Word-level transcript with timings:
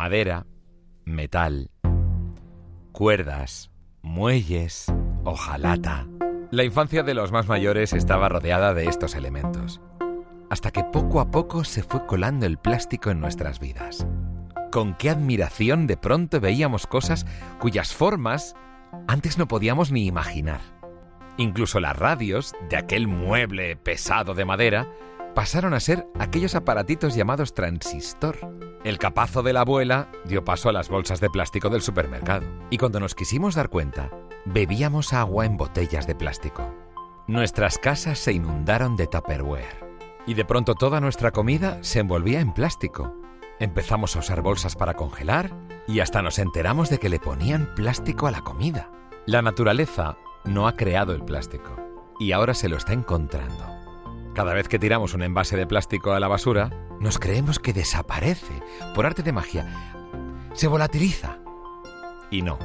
madera, 0.00 0.46
metal, 1.04 1.70
cuerdas, 2.90 3.70
muelles, 4.00 4.86
hojalata. 5.24 6.06
La 6.50 6.64
infancia 6.64 7.02
de 7.02 7.12
los 7.12 7.32
más 7.32 7.48
mayores 7.48 7.92
estaba 7.92 8.30
rodeada 8.30 8.72
de 8.72 8.86
estos 8.86 9.14
elementos, 9.14 9.82
hasta 10.48 10.70
que 10.70 10.84
poco 10.84 11.20
a 11.20 11.30
poco 11.30 11.64
se 11.64 11.82
fue 11.82 12.06
colando 12.06 12.46
el 12.46 12.56
plástico 12.56 13.10
en 13.10 13.20
nuestras 13.20 13.60
vidas. 13.60 14.06
Con 14.72 14.94
qué 14.94 15.10
admiración 15.10 15.86
de 15.86 15.98
pronto 15.98 16.40
veíamos 16.40 16.86
cosas 16.86 17.26
cuyas 17.58 17.92
formas 17.92 18.54
antes 19.06 19.36
no 19.36 19.48
podíamos 19.48 19.92
ni 19.92 20.06
imaginar. 20.06 20.62
Incluso 21.36 21.78
las 21.78 21.94
radios, 21.94 22.54
de 22.70 22.78
aquel 22.78 23.06
mueble 23.06 23.76
pesado 23.76 24.32
de 24.32 24.46
madera, 24.46 24.88
pasaron 25.34 25.74
a 25.74 25.80
ser 25.80 26.06
aquellos 26.18 26.54
aparatitos 26.54 27.14
llamados 27.14 27.54
transistor. 27.54 28.38
El 28.84 28.98
capazo 28.98 29.42
de 29.42 29.52
la 29.52 29.60
abuela 29.60 30.10
dio 30.24 30.44
paso 30.44 30.68
a 30.68 30.72
las 30.72 30.88
bolsas 30.88 31.20
de 31.20 31.30
plástico 31.30 31.68
del 31.68 31.82
supermercado. 31.82 32.46
Y 32.70 32.78
cuando 32.78 33.00
nos 33.00 33.14
quisimos 33.14 33.54
dar 33.54 33.68
cuenta, 33.68 34.10
bebíamos 34.44 35.12
agua 35.12 35.46
en 35.46 35.56
botellas 35.56 36.06
de 36.06 36.14
plástico. 36.14 36.74
Nuestras 37.26 37.78
casas 37.78 38.18
se 38.18 38.32
inundaron 38.32 38.96
de 38.96 39.06
Tupperware. 39.06 39.90
Y 40.26 40.34
de 40.34 40.44
pronto 40.44 40.74
toda 40.74 41.00
nuestra 41.00 41.30
comida 41.30 41.78
se 41.82 42.00
envolvía 42.00 42.40
en 42.40 42.52
plástico. 42.52 43.14
Empezamos 43.58 44.16
a 44.16 44.20
usar 44.20 44.42
bolsas 44.42 44.76
para 44.76 44.94
congelar 44.94 45.54
y 45.86 46.00
hasta 46.00 46.22
nos 46.22 46.38
enteramos 46.38 46.88
de 46.88 46.98
que 46.98 47.08
le 47.08 47.20
ponían 47.20 47.74
plástico 47.74 48.26
a 48.26 48.30
la 48.30 48.40
comida. 48.40 48.90
La 49.26 49.42
naturaleza 49.42 50.16
no 50.44 50.66
ha 50.66 50.76
creado 50.76 51.12
el 51.12 51.24
plástico 51.24 51.76
y 52.18 52.32
ahora 52.32 52.54
se 52.54 52.68
lo 52.68 52.76
está 52.76 52.92
encontrando. 52.92 53.79
Cada 54.40 54.54
vez 54.54 54.68
que 54.68 54.78
tiramos 54.78 55.12
un 55.12 55.20
envase 55.20 55.54
de 55.54 55.66
plástico 55.66 56.12
a 56.12 56.18
la 56.18 56.26
basura, 56.26 56.70
nos 56.98 57.18
creemos 57.18 57.58
que 57.58 57.74
desaparece 57.74 58.62
por 58.94 59.04
arte 59.04 59.22
de 59.22 59.32
magia. 59.32 59.66
Se 60.54 60.66
volatiliza. 60.66 61.40
Y 62.30 62.40
no. 62.40 62.58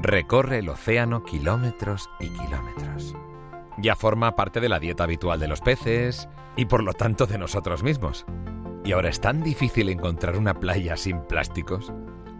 Recorre 0.00 0.60
el 0.60 0.70
océano 0.70 1.22
kilómetros 1.22 2.08
y 2.18 2.30
kilómetros. 2.30 3.14
Ya 3.76 3.94
forma 3.94 4.36
parte 4.36 4.58
de 4.58 4.70
la 4.70 4.78
dieta 4.78 5.04
habitual 5.04 5.38
de 5.38 5.48
los 5.48 5.60
peces 5.60 6.30
y 6.56 6.64
por 6.64 6.82
lo 6.82 6.94
tanto 6.94 7.26
de 7.26 7.36
nosotros 7.36 7.82
mismos. 7.82 8.24
Y 8.82 8.92
ahora 8.92 9.10
es 9.10 9.20
tan 9.20 9.42
difícil 9.42 9.90
encontrar 9.90 10.38
una 10.38 10.54
playa 10.54 10.96
sin 10.96 11.20
plásticos 11.26 11.92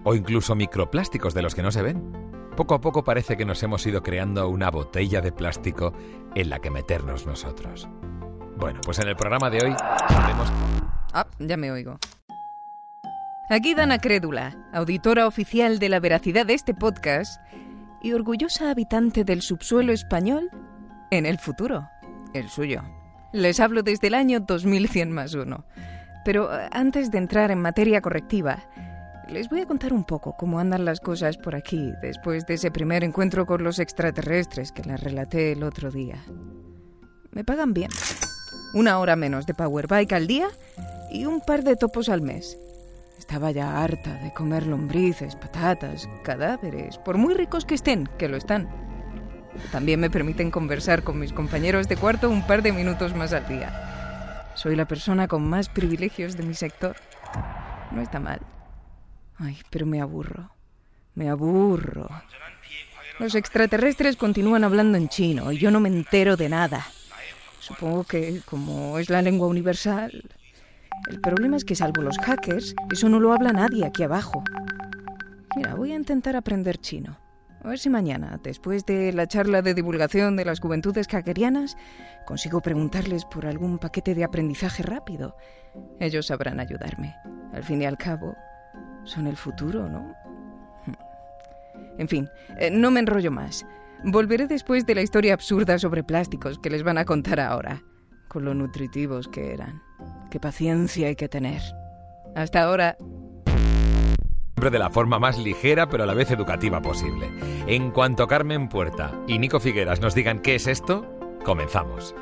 o 0.03 0.15
incluso 0.15 0.55
microplásticos 0.55 1.35
de 1.35 1.43
los 1.43 1.55
que 1.55 1.63
no 1.63 1.71
se 1.71 1.83
ven. 1.83 2.11
Poco 2.57 2.75
a 2.75 2.81
poco 2.81 3.05
parece 3.05 3.37
que 3.37 3.45
nos 3.45 3.63
hemos 3.63 3.87
ido 3.87 4.03
creando 4.03 4.49
una 4.49 4.71
botella 4.71 5.21
de 5.21 5.31
plástico 5.31 5.93
en 6.35 6.49
la 6.49 6.61
que 6.61 6.71
meternos 6.71 7.27
nosotros. 7.27 7.87
Bueno, 8.57 8.81
pues 8.85 8.99
en 8.99 9.09
el 9.09 9.17
programa 9.17 9.51
de 9.51 9.59
hoy 9.65 9.77
haremos... 10.09 10.51
Ah, 11.13 11.27
ya 11.39 11.57
me 11.57 11.71
oigo. 11.71 11.99
Aquí 13.51 13.75
Dana 13.75 13.99
Crédula, 13.99 14.57
auditora 14.73 15.27
oficial 15.27 15.79
de 15.79 15.89
la 15.89 16.01
veracidad 16.01 16.47
de 16.47 16.55
este 16.55 16.75
podcast 16.75 17.41
y 18.03 18.13
orgullosa 18.13 18.71
habitante 18.71 19.25
del 19.25 19.43
subsuelo 19.43 19.93
español 19.93 20.51
en 21.11 21.27
el 21.27 21.39
futuro, 21.39 21.89
el 22.33 22.49
suyo. 22.49 22.83
Les 23.33 23.61
hablo 23.61 23.83
desde 23.83 24.09
el 24.09 24.15
año 24.15 24.41
2100 24.41 25.13
más 25.13 25.35
uno. 25.35 25.67
Pero 26.25 26.53
eh, 26.53 26.69
antes 26.73 27.11
de 27.11 27.19
entrar 27.19 27.51
en 27.51 27.61
materia 27.61 28.01
correctiva, 28.01 28.65
les 29.29 29.49
voy 29.49 29.61
a 29.61 29.67
contar 29.67 29.93
un 29.93 30.05
poco 30.05 30.35
cómo 30.37 30.59
andan 30.59 30.85
las 30.85 31.01
cosas 31.01 31.37
por 31.37 31.55
aquí 31.55 31.93
después 32.01 32.47
de 32.47 32.55
ese 32.55 32.71
primer 32.71 33.05
encuentro 33.05 33.45
con 33.45 33.63
los 33.63 33.79
extraterrestres 33.79 34.73
que 34.73 34.83
les 34.83 35.01
relaté 35.01 35.53
el 35.53 35.63
otro 35.63 35.91
día. 35.91 36.25
Me 37.33 37.45
pagan 37.45 37.75
bien. 37.75 37.91
Una 38.75 38.99
hora 38.99 39.17
menos 39.17 39.47
de 39.47 39.55
power 39.55 39.87
bike 39.87 40.13
al 40.13 40.27
día 40.27 40.49
y 41.11 41.25
un 41.25 41.41
par 41.41 41.63
de 41.65 41.77
topos 41.77 42.09
al 42.09 42.21
mes. 42.21 42.59
Estaba 43.19 43.51
ya 43.51 43.83
harta 43.83 44.15
de 44.23 44.33
comer 44.33 44.67
lombrices, 44.67 45.35
patatas, 45.37 46.09
cadáveres, 46.23 46.99
por 46.99 47.17
muy 47.17 47.35
ricos 47.35 47.65
que 47.65 47.75
estén, 47.75 48.09
que 48.19 48.29
lo 48.29 48.37
están. 48.37 48.69
También 49.73 50.01
me 50.01 50.11
permiten 50.11 50.51
conversar 50.51 51.03
con 51.03 51.19
mis 51.19 51.33
compañeros 51.33 51.89
de 51.89 51.97
cuarto 51.97 52.29
un 52.29 52.47
par 52.47 52.63
de 52.63 52.73
minutos 52.73 53.15
más 53.15 53.33
al 53.33 53.49
día. 53.49 54.53
Soy 54.55 54.77
la 54.77 54.87
persona 54.87 55.29
con 55.29 55.49
más 55.49 55.69
privilegios 55.69 56.37
de 56.37 56.43
mi 56.43 56.55
sector. 56.55 56.97
No 57.91 58.03
está 58.03 58.21
mal. 58.21 58.41
Ay, 59.39 59.59
pero 59.71 59.87
me 59.87 60.01
aburro. 60.01 60.51
Me 61.15 61.29
aburro. 61.31 62.09
Los 63.19 63.35
extraterrestres 63.35 64.17
continúan 64.17 64.65
hablando 64.65 64.99
en 64.99 65.09
chino 65.09 65.51
y 65.51 65.59
yo 65.59 65.71
no 65.71 65.81
me 65.81 65.89
entero 65.89 66.37
de 66.37 66.49
nada. 66.49 66.87
Supongo 67.67 68.05
que, 68.05 68.43
como 68.45 68.97
es 68.99 69.11
la 69.11 69.23
lengua 69.23 69.49
universal... 69.49 70.13
El 71.11 71.21
problema 71.21 71.57
es 71.57 71.65
que, 71.65 71.75
salvo 71.75 72.01
los 72.01 72.17
hackers, 72.19 72.75
eso 72.93 73.09
no 73.09 73.21
lo 73.21 73.33
habla 73.33 73.53
nadie 73.53 73.85
aquí 73.85 74.03
abajo. 74.05 74.43
Mira, 75.57 75.75
voy 75.75 75.93
a 75.93 75.97
intentar 75.97 76.37
aprender 76.37 76.79
chino. 76.79 77.19
A 77.63 77.69
ver 77.69 77.79
si 77.79 77.91
mañana, 77.91 78.41
después 78.43 78.87
de 78.87 79.13
la 79.13 79.27
charla 79.27 79.63
de 79.63 79.75
divulgación 79.75 80.37
de 80.37 80.45
las 80.45 80.61
juventudes 80.61 81.09
hackerianas, 81.09 81.77
consigo 82.25 82.61
preguntarles 82.61 83.25
por 83.25 83.47
algún 83.47 83.79
paquete 83.79 84.15
de 84.15 84.25
aprendizaje 84.25 84.85
rápido. 84.85 85.37
Ellos 85.99 86.27
sabrán 86.27 86.61
ayudarme. 86.61 87.17
Al 87.53 87.65
fin 87.65 87.83
y 87.83 87.87
al 87.87 87.99
cabo, 87.99 88.37
son 89.05 89.27
el 89.27 89.37
futuro, 89.37 89.89
¿no? 89.89 90.15
En 91.99 92.09
fin, 92.09 92.29
eh, 92.59 92.71
no 92.71 92.91
me 92.91 93.01
enrollo 93.01 93.33
más. 93.33 93.67
Volveré 94.05 94.47
después 94.47 94.87
de 94.87 94.95
la 94.95 95.03
historia 95.03 95.35
absurda 95.35 95.79
sobre 95.79 96.05
plásticos 96.05 96.59
que 96.59 96.71
les 96.71 96.83
van 96.83 96.99
a 96.99 97.05
contar 97.05 97.41
ahora, 97.41 97.83
con 98.29 98.45
lo 98.45 98.55
nutritivos 98.55 99.29
que 99.29 99.53
eran. 99.53 99.83
Qué 100.31 100.39
paciencia 100.39 101.09
hay 101.09 101.17
que 101.17 101.29
tener. 101.29 101.63
Hasta 102.35 102.63
ahora 102.63 102.97
siempre 104.57 104.71
de 104.71 104.79
la 104.79 104.89
forma 104.89 105.19
más 105.19 105.39
ligera 105.39 105.87
pero 105.89 106.05
a 106.05 106.07
la 106.07 106.15
vez 106.15 106.31
educativa 106.31 106.81
posible. 106.81 107.31
En 107.67 107.91
cuanto 107.91 108.27
Carmen 108.27 108.69
Puerta 108.69 109.13
y 109.27 109.39
Nico 109.39 109.61
Figueras 109.61 110.01
nos 110.01 110.15
digan 110.15 110.41
qué 110.41 110.55
es 110.55 110.67
esto, 110.67 111.07
comenzamos. 111.45 112.15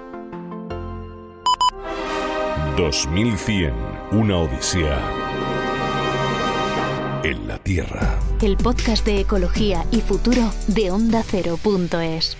2100, 2.76 3.72
una 4.12 4.38
odisea 4.38 5.23
en 7.24 7.48
la 7.48 7.58
Tierra. 7.58 8.18
El 8.42 8.56
podcast 8.58 9.04
de 9.06 9.20
ecología 9.20 9.86
y 9.90 10.02
futuro 10.02 10.52
de 10.68 10.90
Onda 10.90 11.22
Cero.es. 11.26 12.36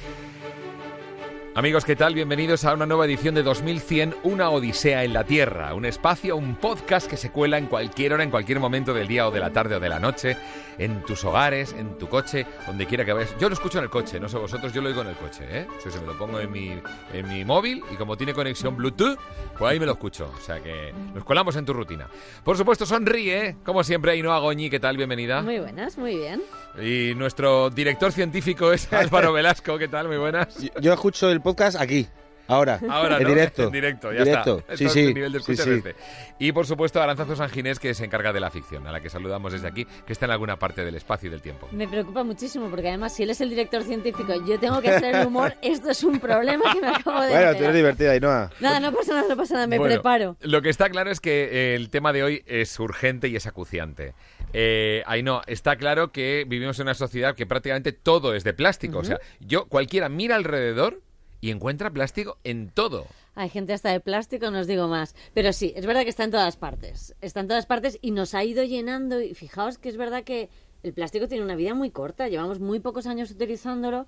Amigos, 1.56 1.84
¿qué 1.84 1.94
tal? 1.94 2.15
Bienvenidos 2.15 2.65
a 2.65 2.75
una 2.75 2.84
nueva 2.84 3.04
edición 3.04 3.37
de 3.37 3.44
2100, 3.44 4.16
Una 4.25 4.50
Odisea 4.50 5.04
en 5.04 5.12
la 5.12 5.22
Tierra, 5.22 5.72
un 5.75 5.84
espacio, 5.84 6.37
un 6.37 6.56
podcast 6.56 7.09
que 7.09 7.16
se 7.16 7.31
cuela 7.31 7.59
en 7.59 7.66
cualquier 7.66 8.12
hora, 8.12 8.25
en 8.25 8.31
cualquier 8.32 8.59
momento 8.59 8.92
del 8.92 9.06
día 9.06 9.28
o 9.28 9.31
de 9.31 9.38
la 9.38 9.53
tarde 9.53 9.76
o 9.76 9.81
de 9.81 9.88
la 9.88 10.00
noche, 10.00 10.37
en 10.78 11.03
tus 11.03 11.25
hogares, 11.25 11.72
en 11.78 11.97
tu 11.97 12.09
coche, 12.09 12.44
donde 12.66 12.87
quiera 12.87 13.04
que 13.04 13.12
vayas. 13.12 13.37
Yo 13.38 13.48
lo 13.48 13.54
escucho 13.54 13.78
en 13.78 13.84
el 13.84 13.91
coche, 13.91 14.19
no 14.19 14.28
sé 14.28 14.37
vosotros, 14.37 14.72
yo 14.72 14.82
lo 14.82 14.88
oigo 14.88 15.03
en 15.03 15.06
el 15.06 15.15
coche, 15.15 15.44
¿eh? 15.48 15.69
O 15.78 15.91
se 15.91 16.00
me 16.00 16.06
lo 16.06 16.19
pongo 16.19 16.41
en 16.41 16.50
mi, 16.50 16.72
en 17.12 17.28
mi 17.28 17.44
móvil 17.44 17.84
y 17.92 17.94
como 17.94 18.16
tiene 18.16 18.34
conexión 18.34 18.76
Bluetooth, 18.76 19.16
pues 19.56 19.71
ahí 19.71 19.78
me 19.78 19.86
lo 19.86 19.92
escucho. 19.92 20.32
O 20.36 20.41
sea 20.41 20.60
que 20.60 20.92
nos 21.15 21.25
colamos 21.25 21.54
en 21.54 21.65
tu 21.65 21.72
rutina. 21.72 22.09
Por 22.42 22.56
supuesto, 22.56 22.84
sonríe, 22.84 23.59
como 23.65 23.84
siempre, 23.84 24.10
Ainhoa 24.10 24.41
Goñi, 24.41 24.71
¿qué 24.71 24.81
tal? 24.81 24.97
Bienvenida. 24.97 25.41
Muy 25.42 25.60
buenas, 25.60 25.97
muy 25.98 26.16
bien. 26.16 26.42
Y 26.82 27.15
nuestro 27.15 27.71
director 27.71 28.10
científico 28.10 28.72
es 28.72 28.92
Álvaro 28.92 29.32
Velasco, 29.32 29.78
¿qué 29.78 29.86
tal? 29.86 30.09
Muy 30.09 30.16
buenas. 30.16 30.60
Yo, 30.60 30.71
yo 30.81 30.92
escucho 30.92 31.31
el 31.31 31.41
podcast 31.44 31.78
aquí. 31.78 32.09
Ahora, 32.47 32.81
Ahora, 32.91 33.19
en 33.19 33.22
¿no? 33.22 33.28
directo. 33.28 33.65
En 33.65 33.71
directo, 33.71 34.12
ya 34.12 34.25
Directo. 34.25 34.59
está. 34.60 34.77
Sí, 34.77 34.88
sí, 34.88 35.00
el 35.00 35.15
nivel 35.15 35.32
de 35.32 35.41
sí, 35.41 35.53
escucha 35.53 35.65
sí. 35.65 35.94
Y 36.38 36.53
por 36.53 36.66
supuesto, 36.66 37.03
Aranzazo 37.03 37.37
Sanginés, 37.37 37.78
que 37.78 37.93
se 37.94 38.05
encarga 38.05 38.32
de 38.32 38.41
la 38.41 38.50
ficción, 38.50 38.87
a 38.87 38.93
la 38.93 39.00
que 39.00 39.10
saludamos 39.10 39.53
desde 39.53 39.69
aquí, 39.69 39.87
que 40.06 40.12
está 40.12 40.25
en 40.25 40.33
alguna 40.33 40.59
parte 40.59 40.84
del 40.84 40.94
espacio 40.94 41.28
y 41.28 41.31
del 41.31 41.43
tiempo. 41.43 41.69
Me 41.71 41.87
preocupa 41.87 42.25
muchísimo 42.25 42.69
porque 42.71 42.88
además 42.88 43.15
si 43.15 43.22
él 43.22 43.31
es 43.31 43.41
el 43.43 43.50
director 43.50 43.83
científico 43.83 44.33
yo 44.47 44.59
tengo 44.59 44.81
que 44.81 44.91
hacer 44.91 45.15
el 45.15 45.27
humor, 45.27 45.54
esto 45.62 45.91
es 45.91 46.03
un 46.03 46.19
problema 46.19 46.65
que 46.72 46.81
me 46.81 46.88
acabo 46.88 47.22
de 47.22 47.28
Bueno, 47.31 47.56
tú 47.56 47.65
eres 47.65 47.77
divertida, 47.77 48.12
Ainhoa. 48.12 48.50
Nada, 48.60 48.81
no 48.81 48.93
pasa 48.93 49.15
nada, 49.15 49.27
no 49.28 49.37
pasa 49.37 49.54
nada, 49.54 49.66
me 49.66 49.78
Bueno, 49.78 49.94
preparo. 49.94 50.37
Lo 50.41 50.62
que 50.62 50.71
está 50.71 50.88
claro 50.88 51.10
es 51.10 51.21
que 51.21 51.44
eh, 51.44 51.75
el 51.75 51.91
tema 51.91 52.12
de 52.12 52.25
hoy 52.25 52.43
es 52.47 52.78
urgente 52.78 53.28
y 53.28 53.37
es 53.37 53.47
acuciante. 53.47 54.15
Eh, 54.53 55.03
ahí 55.07 55.22
no, 55.22 55.42
está 55.47 55.77
claro 55.77 56.13
que 56.13 56.45
vivimos 56.47 56.78
en 56.78 56.84
una 56.84 56.95
sociedad 56.95 57.34
que 57.34 57.45
prácticamente 57.47 57.92
todo 57.92 58.34
es 58.34 58.45
de 58.45 58.53
plástico. 58.54 58.98
O 58.98 59.04
sea, 59.04 59.19
yo, 59.41 59.66
cualquiera 59.66 60.09
mira 60.09 60.36
alrededor 60.36 61.01
y 61.45 61.51
encuentra 61.51 61.91
plástico 61.91 62.39
en 62.43 62.71
todo. 62.71 63.07
Hay 63.35 63.51
gente 63.51 63.75
hasta 63.75 63.91
de 63.91 64.01
plástico, 64.01 64.51
no 64.51 64.61
os 64.61 64.67
digo 64.67 64.89
más. 64.89 65.15
Pero 65.35 65.53
sí, 65.53 65.75
es 65.77 65.85
verdad 65.85 66.03
que 66.03 66.09
está 66.09 66.25
en 66.25 66.31
todas 66.31 66.57
partes. 66.57 67.15
Está 67.21 67.41
en 67.41 67.49
todas 67.49 67.67
partes 67.67 67.99
y 68.01 68.13
nos 68.13 68.33
ha 68.33 68.43
ido 68.43 68.65
llenando. 68.65 69.21
Y 69.21 69.35
fijaos 69.35 69.77
que 69.77 69.91
es 69.91 69.99
verdad 69.99 70.25
que 70.25 70.49
el 70.83 70.95
plástico 70.95 71.29
tiene 71.29 71.45
una 71.45 71.55
vida 71.55 71.75
muy 71.75 71.91
corta. 71.91 72.29
Llevamos 72.29 72.61
muy 72.61 72.81
pocos 72.81 73.07
años 73.07 73.31
utilizándolo. 73.31 74.07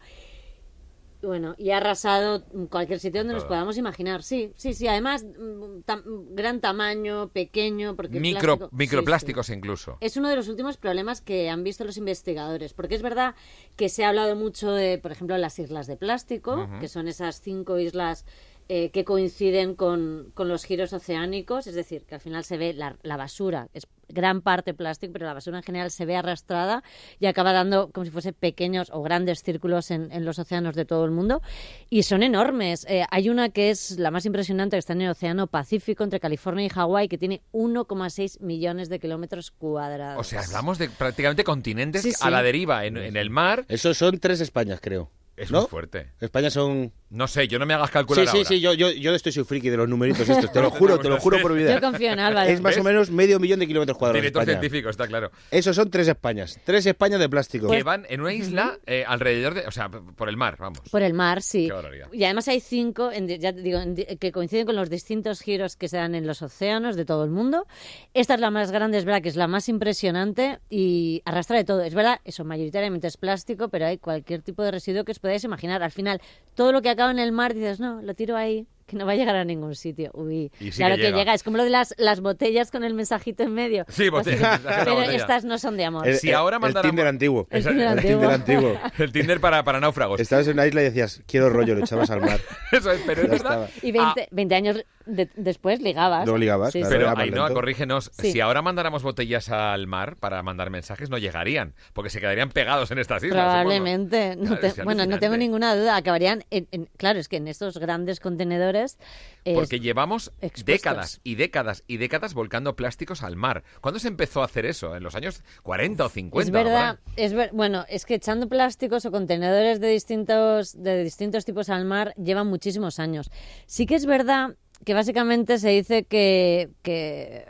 Bueno, 1.27 1.55
y 1.59 1.71
ha 1.71 1.79
arrasado 1.79 2.45
cualquier 2.71 3.01
sitio 3.01 3.21
donde 3.21 3.35
nos 3.35 3.43
Todo. 3.43 3.49
podamos 3.51 3.77
imaginar. 3.77 4.23
Sí, 4.23 4.53
sí, 4.57 4.75
sí. 4.75 4.87
Además, 4.87 5.25
mm, 5.25 5.81
tam- 5.85 6.05
gran 6.31 6.61
tamaño, 6.61 7.29
pequeño, 7.29 7.97
porque 7.97 8.21
Micro, 8.21 8.57
plástico- 8.57 8.69
microplásticos 8.77 9.47
sí. 9.47 9.53
incluso. 9.55 9.99
Es 10.01 10.17
uno 10.17 10.29
de 10.29 10.37
los 10.37 10.49
últimos 10.49 10.77
problemas 10.77 11.21
que 11.21 11.51
han 11.51 11.65
visto 11.65 11.85
los 11.85 11.97
investigadores, 11.97 12.75
porque 12.75 12.95
es 12.95 13.03
verdad 13.03 13.35
que 13.75 13.89
se 13.89 14.05
ha 14.05 14.09
hablado 14.11 14.37
mucho 14.37 14.71
de, 14.73 14.99
por 14.99 15.11
ejemplo, 15.13 15.37
las 15.37 15.59
islas 15.59 15.87
de 15.87 15.97
plástico, 15.97 16.69
que 16.81 16.89
son 16.89 17.09
esas 17.09 17.41
cinco 17.41 17.79
islas 17.79 18.25
eh, 18.69 18.91
que 18.91 19.05
coinciden 19.05 19.75
con, 19.75 20.31
con 20.35 20.49
los 20.49 20.65
giros 20.65 20.93
oceánicos, 20.93 21.67
es 21.67 21.75
decir, 21.75 22.03
que 22.05 22.17
al 22.17 22.21
final 22.21 22.45
se 22.45 22.57
ve 22.57 22.73
la, 22.73 22.97
la 23.03 23.17
basura, 23.17 23.69
es 23.75 23.87
gran 24.09 24.41
parte 24.41 24.73
plástico, 24.75 25.13
pero 25.13 25.27
la 25.27 25.35
basura 25.35 25.57
en 25.59 25.65
general 25.65 25.91
se 25.91 26.05
ve 26.05 26.15
arrastrada 26.17 26.85
y 27.19 27.27
acaba 27.27 27.53
dando 27.53 27.91
como 27.91 28.05
si 28.05 28.11
fuese 28.13 28.33
pequeños 28.33 28.89
o 28.93 29.03
grandes 29.03 29.43
círculos 29.43 29.91
en, 29.91 30.13
en 30.13 30.25
los 30.25 30.39
océanos 30.39 30.75
de 30.77 30.85
todo 30.85 31.05
el 31.05 31.11
mundo. 31.11 31.43
Y 31.91 32.05
son 32.05 32.23
enormes. 32.23 32.87
Eh, 32.89 33.05
hay 33.11 33.29
una 33.29 33.49
que 33.49 33.71
es 33.71 33.99
la 33.99 34.11
más 34.13 34.25
impresionante, 34.25 34.77
que 34.77 34.79
está 34.79 34.93
en 34.93 35.03
el 35.03 35.11
Océano 35.11 35.49
Pacífico, 35.49 36.05
entre 36.05 36.21
California 36.21 36.67
y 36.67 36.69
Hawái, 36.69 37.09
que 37.09 37.19
tiene 37.19 37.43
1,6 37.53 38.41
millones 38.41 38.89
de 38.89 38.99
kilómetros 39.01 39.51
cuadrados. 39.51 40.21
O 40.21 40.25
sea, 40.25 40.41
hablamos 40.43 40.79
de 40.79 40.89
prácticamente 40.89 41.43
continentes 41.45 42.03
Sí, 42.03 42.11
a 42.11 42.27
sí. 42.27 42.31
la 42.31 42.43
deriva 42.43 42.85
en, 42.85 42.97
en 42.97 43.17
el 43.17 43.31
mar. 43.31 43.65
Esos 43.69 43.99
son 43.99 44.19
tres 44.19 44.41
Españas, 44.41 44.79
creo. 44.81 45.09
Es 45.37 45.51
¿No? 45.51 45.61
muy 45.63 45.69
fuerte. 45.69 46.13
España 46.21 46.49
son... 46.49 46.93
No 47.17 47.27
sé, 47.27 47.49
yo 47.49 47.59
no 47.59 47.65
me 47.65 47.73
hagas 47.73 47.91
calcular 47.91 48.27
Sí, 48.27 48.31
sí, 48.31 48.37
ahora. 48.37 48.49
sí, 48.49 48.61
yo, 48.61 48.75
yo, 48.75 48.91
yo 48.91 49.15
estoy 49.15 49.33
soy 49.33 49.45
friki 49.45 49.71
de 49.71 49.79
los 49.79 49.89
numeritos 49.89 50.29
estos, 50.29 50.53
te 50.53 50.61
lo 50.63 50.71
juro, 50.71 50.99
te 50.99 51.09
lo 51.09 51.19
juro 51.19 51.41
por 51.41 51.53
mi 51.53 51.61
vida. 51.61 51.75
Yo 51.75 51.81
confío 51.81 52.13
en 52.13 52.21
Álvaro. 52.21 52.51
Es 52.51 52.61
más 52.61 52.77
o 52.77 52.85
menos 52.85 53.11
medio 53.11 53.41
millón 53.41 53.59
de 53.59 53.67
kilómetros 53.67 53.97
cuadrados. 53.97 54.21
Director 54.21 54.43
España. 54.43 54.61
científico, 54.61 54.91
está 54.91 55.07
claro. 55.07 55.31
Esos 55.51 55.75
son 55.75 55.91
tres 55.91 56.09
Españas. 56.09 56.61
Tres 56.63 56.85
Españas 56.85 57.19
de 57.19 57.29
plástico. 57.31 57.71
que 57.71 57.83
van 57.83 58.05
en 58.11 58.21
una 58.21 58.35
isla 58.35 58.79
eh, 58.85 59.03
alrededor 59.07 59.55
de... 59.55 59.67
O 59.67 59.71
sea, 59.71 59.89
por 59.89 60.29
el 60.29 60.37
mar, 60.37 60.57
vamos. 60.59 60.81
Por 60.91 61.01
el 61.01 61.15
mar, 61.15 61.41
sí. 61.41 61.69
Qué 61.69 61.73
barbaridad. 61.73 62.09
Y 62.13 62.23
además 62.25 62.49
hay 62.49 62.61
cinco, 62.61 63.11
en 63.11 63.29
ya 63.29 63.51
te 63.55 63.63
digo, 63.63 63.81
en 63.81 63.95
que 63.95 64.31
coinciden 64.31 64.67
con 64.67 64.77
los 64.77 64.91
distintos 64.91 65.41
giros 65.41 65.77
que 65.77 65.89
se 65.89 65.97
dan 65.97 66.15
en 66.15 66.27
los 66.27 66.43
océanos 66.43 66.97
de 66.97 67.07
todo 67.07 67.25
el 67.25 67.31
mundo. 67.31 67.67
Esta 68.13 68.35
es 68.35 68.41
la 68.41 68.51
más 68.51 68.73
grande, 68.73 68.99
es 68.99 69.07
verdad 69.07 69.23
que 69.23 69.31
es 69.31 69.37
la 69.37 69.49
más 69.49 69.71
impresionante 69.71 70.59
y 70.69 71.23
arrastra 71.25 71.57
de 71.57 71.65
todo. 71.65 71.83
Es 71.83 71.95
verdad, 71.95 72.21
eso 72.25 72.45
mayoritariamente 72.45 73.07
es 73.07 73.17
plástico, 73.17 73.71
pero 73.71 73.87
hay 73.87 73.97
cualquier 73.97 74.43
tipo 74.43 74.63
de 74.63 74.71
residuo 74.71 75.05
que 75.07 75.13
os 75.13 75.19
podáis 75.19 75.45
imaginar. 75.45 75.83
Al 75.83 75.93
final, 75.93 76.21
todo 76.57 76.73
lo 76.73 76.83
que 76.83 76.91
acaba 76.91 77.11
en 77.13 77.21
el 77.21 77.31
mar, 77.31 77.55
dices, 77.55 77.79
no, 77.79 78.01
lo 78.03 78.15
tiro 78.15 78.35
ahí, 78.35 78.67
que 78.87 78.97
no 78.97 79.05
va 79.05 79.13
a 79.13 79.15
llegar 79.17 79.37
a 79.37 79.45
ningún 79.45 79.75
sitio. 79.75 80.11
Uy, 80.15 80.51
sí 80.59 80.71
claro 80.71 80.97
que 80.97 81.03
que, 81.03 81.13
llega. 81.13 81.35
Es 81.35 81.43
como 81.43 81.59
lo 81.59 81.65
de 81.65 81.71
las, 81.71 81.95
las 81.99 82.21
botellas 82.21 82.71
con 82.71 82.83
el 82.83 82.95
mensajito 82.95 83.43
en 83.43 83.53
medio. 83.53 83.85
Sí, 83.89 84.11
Pues 84.11 84.25
botella, 84.25 84.37
sí, 84.37 84.43
mensaje 84.43 84.63
de 84.63 84.71
la 84.71 84.85
Pero 84.85 84.95
botella. 84.95 85.17
estas 85.17 85.45
no 85.45 85.59
son 85.59 85.77
de 85.77 85.85
amor. 85.85 86.09
El, 86.09 86.17
Si 86.17 86.33
ahora 86.33 86.59
el 86.63 86.75
Tinder 86.75 87.07
antiguo. 87.07 87.47
El 87.51 87.65
Tinder 87.65 87.83
El 87.83 87.99
antiguo. 87.99 88.21
Tinder 88.21 88.31
antiguo. 88.31 88.81
El 88.99 89.13
Tinder 89.13 89.41
para, 89.41 89.63
para 89.65 89.81
náufragos. 89.81 90.19
Estabas 90.19 90.47
en 90.47 90.55
una 90.55 90.67
isla 90.67 90.81
y 90.81 90.85
decías, 90.85 91.23
quiero 91.27 91.51
rollo, 91.51 91.75
lo 91.75 91.85
echabas 91.85 92.11
al 92.11 92.21
mar. 92.21 92.41
Eso 92.73 92.91
es, 92.91 93.03
pero 93.05 93.23
es 93.23 93.29
verdad. 93.29 93.37
estaba. 93.37 93.69
Y 93.83 93.93
20, 93.93 94.29
20 94.31 94.55
años 94.55 94.85
de- 95.07 95.31
después 95.37 95.81
ligabas. 95.81 96.27
No 96.27 96.37
ligabas, 96.37 96.73
Sí, 96.73 96.81
claro. 96.81 96.95
sí. 96.95 96.99
Pero 96.99 97.19
Ainhoa, 97.19 97.53
corrígenos, 97.53 98.11
Sí. 98.13 98.33
si 98.33 98.41
ahora 98.41 98.63
mandáramos 98.63 99.03
botellas 99.03 99.49
al 99.49 99.87
mar 99.87 100.17
para 100.21 100.43
mandar 100.43 100.71
mensajes, 100.71 101.09
no 101.11 101.19
llegarían, 101.19 101.75
porque 101.93 102.11
se 102.11 102.21
quedarían 102.21 102.51
pegados 102.51 102.91
en 102.91 102.99
estas 102.99 103.23
islas. 103.23 103.45
Probablemente. 103.45 104.37
No 104.37 104.59
te- 104.59 104.83
bueno, 104.85 105.07
no 105.07 105.19
tengo 105.19 105.37
ninguna 105.37 105.75
duda. 105.77 105.97
Acabarían 105.97 106.45
en, 106.51 106.69
en- 106.73 106.89
claro, 106.97 107.19
es 107.19 107.29
que 107.29 107.37
en 107.37 107.49
estos 107.49 107.79
grandes 107.79 108.21
contenedores. 108.21 108.99
eh, 109.45 109.55
Porque 109.55 109.79
llevamos 109.79 110.33
expuestos. 110.41 110.65
décadas 110.65 111.21
y 111.23 111.37
décadas 111.37 111.85
y 111.87 111.99
décadas 111.99 112.35
volcando 112.35 112.75
plásticos 112.75 113.23
al 113.23 113.37
mar. 113.37 113.63
¿Cuándo 113.81 114.01
se 114.01 114.09
empezó 114.09 114.43
a 114.43 114.47
hacer 114.47 114.67
eso? 114.67 114.97
¿En 114.97 115.05
los 115.05 115.15
años 115.15 115.43
40 115.63 116.05
o 116.05 116.09
50? 116.09 116.47
es 116.47 116.51
verdad, 116.53 116.99
es 117.15 117.33
ver- 117.33 117.51
bueno, 117.53 117.85
es 117.89 118.07
que 118.07 118.15
echando 118.15 118.49
plásticos 118.49 119.07
o 119.07 119.13
contenedores 119.13 119.81
de 119.81 119.89
distintos 119.89 120.83
de 120.83 121.05
distintos 121.05 121.45
tipos 121.45 121.69
al 121.71 121.85
mar 121.85 122.13
llevan 122.17 122.49
muchísimos 122.49 122.99
años. 122.99 123.31
Sí 123.67 123.87
que 123.87 123.95
es 123.95 124.05
verdad 124.07 124.57
que 124.85 124.95
básicamente 124.95 125.59
se 125.59 125.71
dice 125.71 126.05
que, 126.05 126.71
que 126.83 127.45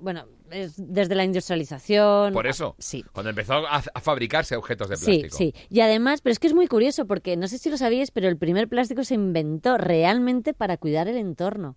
bueno, 0.00 0.26
es 0.50 0.74
desde 0.76 1.14
la 1.14 1.24
industrialización. 1.24 2.32
Por 2.32 2.46
eso, 2.46 2.76
Sí. 2.78 3.04
cuando 3.12 3.30
empezó 3.30 3.54
a, 3.54 3.82
a 3.92 4.00
fabricarse 4.00 4.54
objetos 4.56 4.88
de 4.88 4.96
Sí, 4.96 5.04
plástico. 5.20 5.36
sí. 5.36 5.54
Y 5.70 5.80
además, 5.80 6.20
pero 6.20 6.32
es 6.32 6.38
que 6.38 6.46
es 6.46 6.54
muy 6.54 6.66
curioso 6.68 7.06
porque 7.06 7.36
no 7.36 7.48
sé 7.48 7.58
si 7.58 7.70
lo 7.70 7.76
sabíais, 7.76 8.10
pero 8.10 8.28
el 8.28 8.36
primer 8.36 8.68
plástico 8.68 9.02
se 9.04 9.14
inventó 9.14 9.76
realmente 9.78 10.54
para 10.54 10.76
cuidar 10.76 11.08
el 11.08 11.16
entorno. 11.16 11.76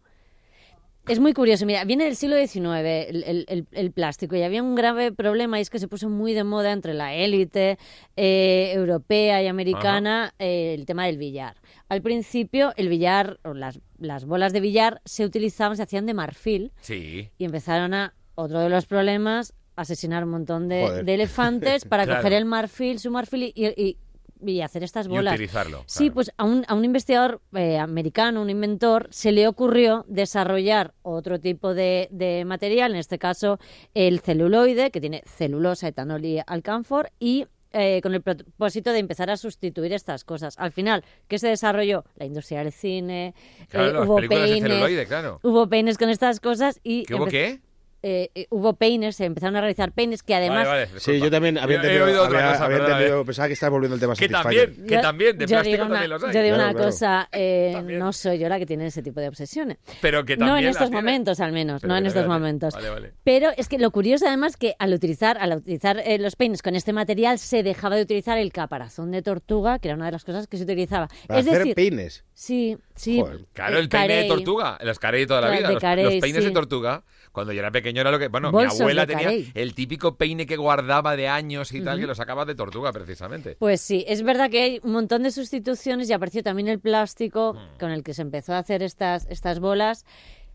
Es 1.08 1.20
muy 1.20 1.34
curioso, 1.34 1.66
mira, 1.66 1.86
viene 1.86 2.04
del 2.04 2.16
siglo 2.16 2.36
XIX 2.36 3.08
el, 3.10 3.24
el- 3.24 3.46
el- 3.48 3.68
el 3.72 3.92
plástico 3.92 4.36
y 4.36 4.44
había 4.44 4.62
un 4.62 4.76
grave 4.76 5.12
problema 5.12 5.58
y 5.58 5.62
es 5.64 5.72
que 5.72 5.80
se 5.80 5.88
puso 5.88 6.08
muy 6.08 6.34
de 6.36 6.44
moda 6.44 6.72
entre 6.72 6.94
la 6.94 7.16
élite 7.16 7.80
eh, 8.16 8.72
europea 8.76 9.42
y 9.42 9.48
americana 9.48 10.36
eh, 10.38 10.76
el 10.78 10.86
tema 10.86 11.08
del 11.08 11.18
billar. 11.18 11.56
Al 11.88 12.04
principio 12.04 12.74
el 12.76 12.90
billar, 12.90 13.40
o 13.44 13.56
las, 13.56 13.80
las 14.00 14.26
bolas 14.26 14.54
de 14.54 14.60
billar 14.62 15.02
se 15.06 15.26
utilizaban, 15.26 15.78
se 15.78 15.84
hacían 15.84 16.06
de 16.06 16.14
marfil 16.14 16.72
Sí. 16.82 17.30
y 17.38 17.46
empezaron 17.46 17.94
a, 17.94 18.14
otro 18.36 18.60
de 18.60 18.70
los 18.70 18.86
problemas, 18.86 19.54
asesinar 19.76 20.24
un 20.24 20.30
montón 20.32 20.68
de, 20.70 21.04
elefantes 21.06 21.86
para 21.90 22.06
Claro. 22.06 22.20
coger 22.22 22.34
el 22.34 22.46
marfil, 22.46 23.00
su 23.00 23.12
marfil 23.12 23.44
y, 23.44 23.54
y- 23.56 23.98
y 24.42 24.62
hacer 24.62 24.84
estas 24.84 25.08
Y 25.08 25.10
bolas. 25.10 25.34
utilizarlo. 25.34 25.84
Sí, 25.86 26.06
claro. 26.06 26.14
pues 26.14 26.32
a 26.38 26.46
un, 26.46 26.64
a 26.70 26.74
un 26.74 26.86
investigador 26.86 27.42
eh, 27.56 27.78
americano, 27.78 28.42
un 28.42 28.50
inventor, 28.50 29.08
se 29.12 29.34
le 29.34 29.46
ocurrió 29.50 30.06
desarrollar 30.08 30.94
otro 31.02 31.42
tipo 31.42 31.74
de, 31.74 32.08
de 32.12 32.46
material, 32.46 32.92
en 32.92 32.98
este 33.00 33.20
caso 33.20 33.60
el 33.94 34.22
celuloide, 34.22 34.92
que 34.92 35.02
tiene 35.02 35.24
celulosa, 35.26 35.90
etanol 35.90 36.24
y 36.24 36.40
alcanfor, 36.48 37.12
y 37.20 37.48
eh, 37.72 38.00
con 38.02 38.14
el 38.14 38.22
propósito 38.22 38.92
de 38.92 39.00
empezar 39.00 39.30
a 39.30 39.38
sustituir 39.38 39.94
estas 39.94 40.24
cosas. 40.24 40.56
Al 40.58 40.72
final, 40.72 41.04
¿qué 41.28 41.38
se 41.40 41.48
desarrolló? 41.48 42.04
La 42.16 42.26
industria 42.26 42.64
del 42.64 42.72
cine, 42.72 43.34
Claro, 43.70 44.04
eh, 44.04 44.08
hubo 44.08 44.22
de 44.22 44.28
peines, 44.28 44.62
celuloide, 44.62 45.06
claro. 45.06 45.40
hubo 45.44 45.68
peines 45.68 45.98
con 45.98 46.10
estas 46.10 46.40
cosas 46.40 46.80
y... 46.84 47.04
¿Qué 47.04 47.16
hubo 47.16 47.28
qué? 47.28 47.60
Eh, 48.02 48.30
eh, 48.36 48.48
hubo 48.50 48.74
peines, 48.74 49.16
se 49.16 49.26
empezaron 49.26 49.56
a 49.56 49.62
realizar 49.62 49.92
peines 49.92 50.24
que 50.24 50.34
además... 50.36 50.68
Vale, 50.68 50.86
vale, 50.88 51.00
Sí, 51.00 51.20
yo 51.20 51.30
también 51.30 51.58
había 51.58 51.78
He- 51.78 51.80
he 51.80 51.82
entendido, 51.82 52.06
oído 52.06 52.24
otra 52.24 52.40
había- 52.40 52.52
cosa, 52.54 52.66
había 52.66 52.78
perdona, 52.78 52.96
entendido- 52.98 53.22
eh. 53.22 53.26
pensaba 53.26 53.48
que 53.48 53.54
estaba 53.54 53.70
volviendo 53.72 53.94
al 53.96 54.00
tema 54.00 54.16
Que 54.16 54.30
también, 54.30 54.86
que 54.88 54.98
también, 54.98 55.38
de 55.38 55.46
yo 55.46 55.50
plástico 55.50 55.74
digo 55.76 55.86
una, 55.86 55.94
también 55.96 56.10
los 56.10 56.24
hay. 56.24 56.34
yo 56.34 56.42
digo 56.44 56.56
Claro, 56.56 56.70
una 56.70 56.74
claro. 56.80 56.90
cosa, 56.92 57.30
eh, 57.32 57.72
También. 57.74 58.00
no 58.00 58.14
soy 58.14 58.40
yo 58.40 58.50
la 58.50 58.60
que 58.60 58.66
tiene 58.66 58.86
ese 58.88 59.02
tipo 59.04 59.20
de 59.20 59.28
obsesiones. 59.28 59.78
Pero 60.02 60.26
que 60.26 60.38
No 60.38 60.46
en 60.46 60.50
también 60.52 60.70
estos 60.70 60.90
tiene. 60.90 60.96
momentos, 61.02 61.40
al 61.40 61.52
menos, 61.52 61.82
Pero 61.82 61.94
no 61.94 61.98
en 61.98 62.06
estos 62.06 62.26
vale. 62.28 62.40
momentos. 62.40 62.74
Vale, 62.74 62.90
vale. 62.90 63.14
Pero 63.24 63.50
es 63.58 63.68
que 63.68 63.78
lo 63.78 63.92
curioso 63.92 64.28
además 64.28 64.58
que 64.58 64.76
al 64.80 64.94
utilizar, 64.94 65.38
al 65.38 65.54
utilizar 65.58 66.00
eh, 66.06 66.18
los 66.20 66.36
peines 66.36 66.62
con 66.62 66.76
este 66.76 66.94
material 66.94 67.38
se 67.40 67.64
dejaba 67.64 67.96
de 67.96 68.04
utilizar 68.04 68.38
el 68.38 68.52
caparazón 68.52 69.12
de 69.12 69.22
tortuga, 69.22 69.80
que 69.80 69.90
era 69.90 69.96
una 69.96 70.06
de 70.06 70.12
las 70.14 70.24
cosas 70.24 70.48
que 70.48 70.58
se 70.58 70.64
utilizaba. 70.64 71.08
Para 71.28 71.40
es 71.40 71.46
hacer 71.48 71.60
decir, 71.60 71.76
peines. 71.76 72.24
Sí, 72.40 72.78
sí. 72.96 73.20
Joder. 73.20 73.40
Claro, 73.54 73.78
el 73.80 73.90
peine 73.90 74.14
de 74.24 74.28
tortuga, 74.30 74.78
los 74.82 74.98
carey 75.00 75.22
de 75.22 75.28
toda 75.28 75.42
la 75.42 75.48
Claro, 75.48 75.60
vida. 75.60 75.68
de 75.68 75.74
Los, 75.74 75.82
carey, 75.82 76.04
los 76.06 76.14
peines 76.16 76.44
de 76.46 76.52
tortuga, 76.52 77.04
cuando 77.32 77.52
yo 77.54 77.60
era 77.60 77.70
pequeño 77.72 78.00
era 78.02 78.12
lo 78.12 78.18
que... 78.20 78.28
Bueno, 78.30 78.52
Bolsos 78.52 78.76
mi 78.80 78.84
abuela 78.84 79.06
tenía 79.06 79.26
carey. 79.26 79.52
el 79.54 79.74
típico 79.76 80.16
peine 80.16 80.46
que 80.46 80.56
guardaba 80.58 81.16
de 81.16 81.28
años 81.28 81.74
y 81.74 81.82
tal, 81.82 82.00
que 82.00 82.08
lo 82.08 82.16
sacaba 82.16 82.46
de 82.46 82.56
tortuga 82.56 82.92
precisamente. 82.94 83.56
Pues 83.60 83.82
sí, 83.82 84.06
es 84.08 84.24
verdad 84.24 84.50
que 84.50 84.62
hay 84.62 84.80
un 84.84 84.94
montón 84.94 85.24
de 85.24 85.32
sustituciones 85.32 86.10
y 86.10 86.14
apareció 86.14 86.42
también 86.42 86.68
el 86.70 86.80
plástico 86.80 87.54
Mm. 87.54 87.80
con 87.80 87.92
el 87.92 88.04
que 88.04 88.14
se 88.14 88.22
empezó 88.22 88.54
a 88.54 88.60
hacer 88.60 88.82
estas, 88.84 89.28
estas 89.30 89.60
bolas. 89.60 90.06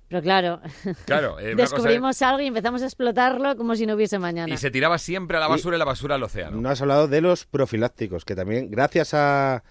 Pero 0.09 0.21
claro, 0.23 0.61
Claro, 1.07 1.39
eh, 1.41 1.53
cosa- 1.53 1.57
descubrimos 1.77 2.21
algo 2.23 2.41
y 2.41 2.47
empezamos 2.47 2.83
a 2.83 2.87
explotarlo 2.87 3.57
como 3.57 3.75
si 3.75 3.87
no 3.87 3.95
hubiese 3.95 4.19
mañana. 4.19 4.53
Y 4.53 4.57
se 4.59 4.71
tiraba 4.71 4.99
siempre 4.99 5.37
a 5.37 5.41
la 5.41 5.49
basura 5.49 5.77
y 5.77 5.79
la 5.79 5.85
basura 5.85 6.15
al 6.17 6.23
océano. 6.23 6.61
No 6.61 6.69
has 6.69 6.81
hablado 6.83 7.09
de 7.09 7.21
los 7.21 7.47
profilácticos, 7.47 8.25
que 8.25 8.35
también, 8.35 8.71
gracias 8.71 9.15
a... 9.15 9.63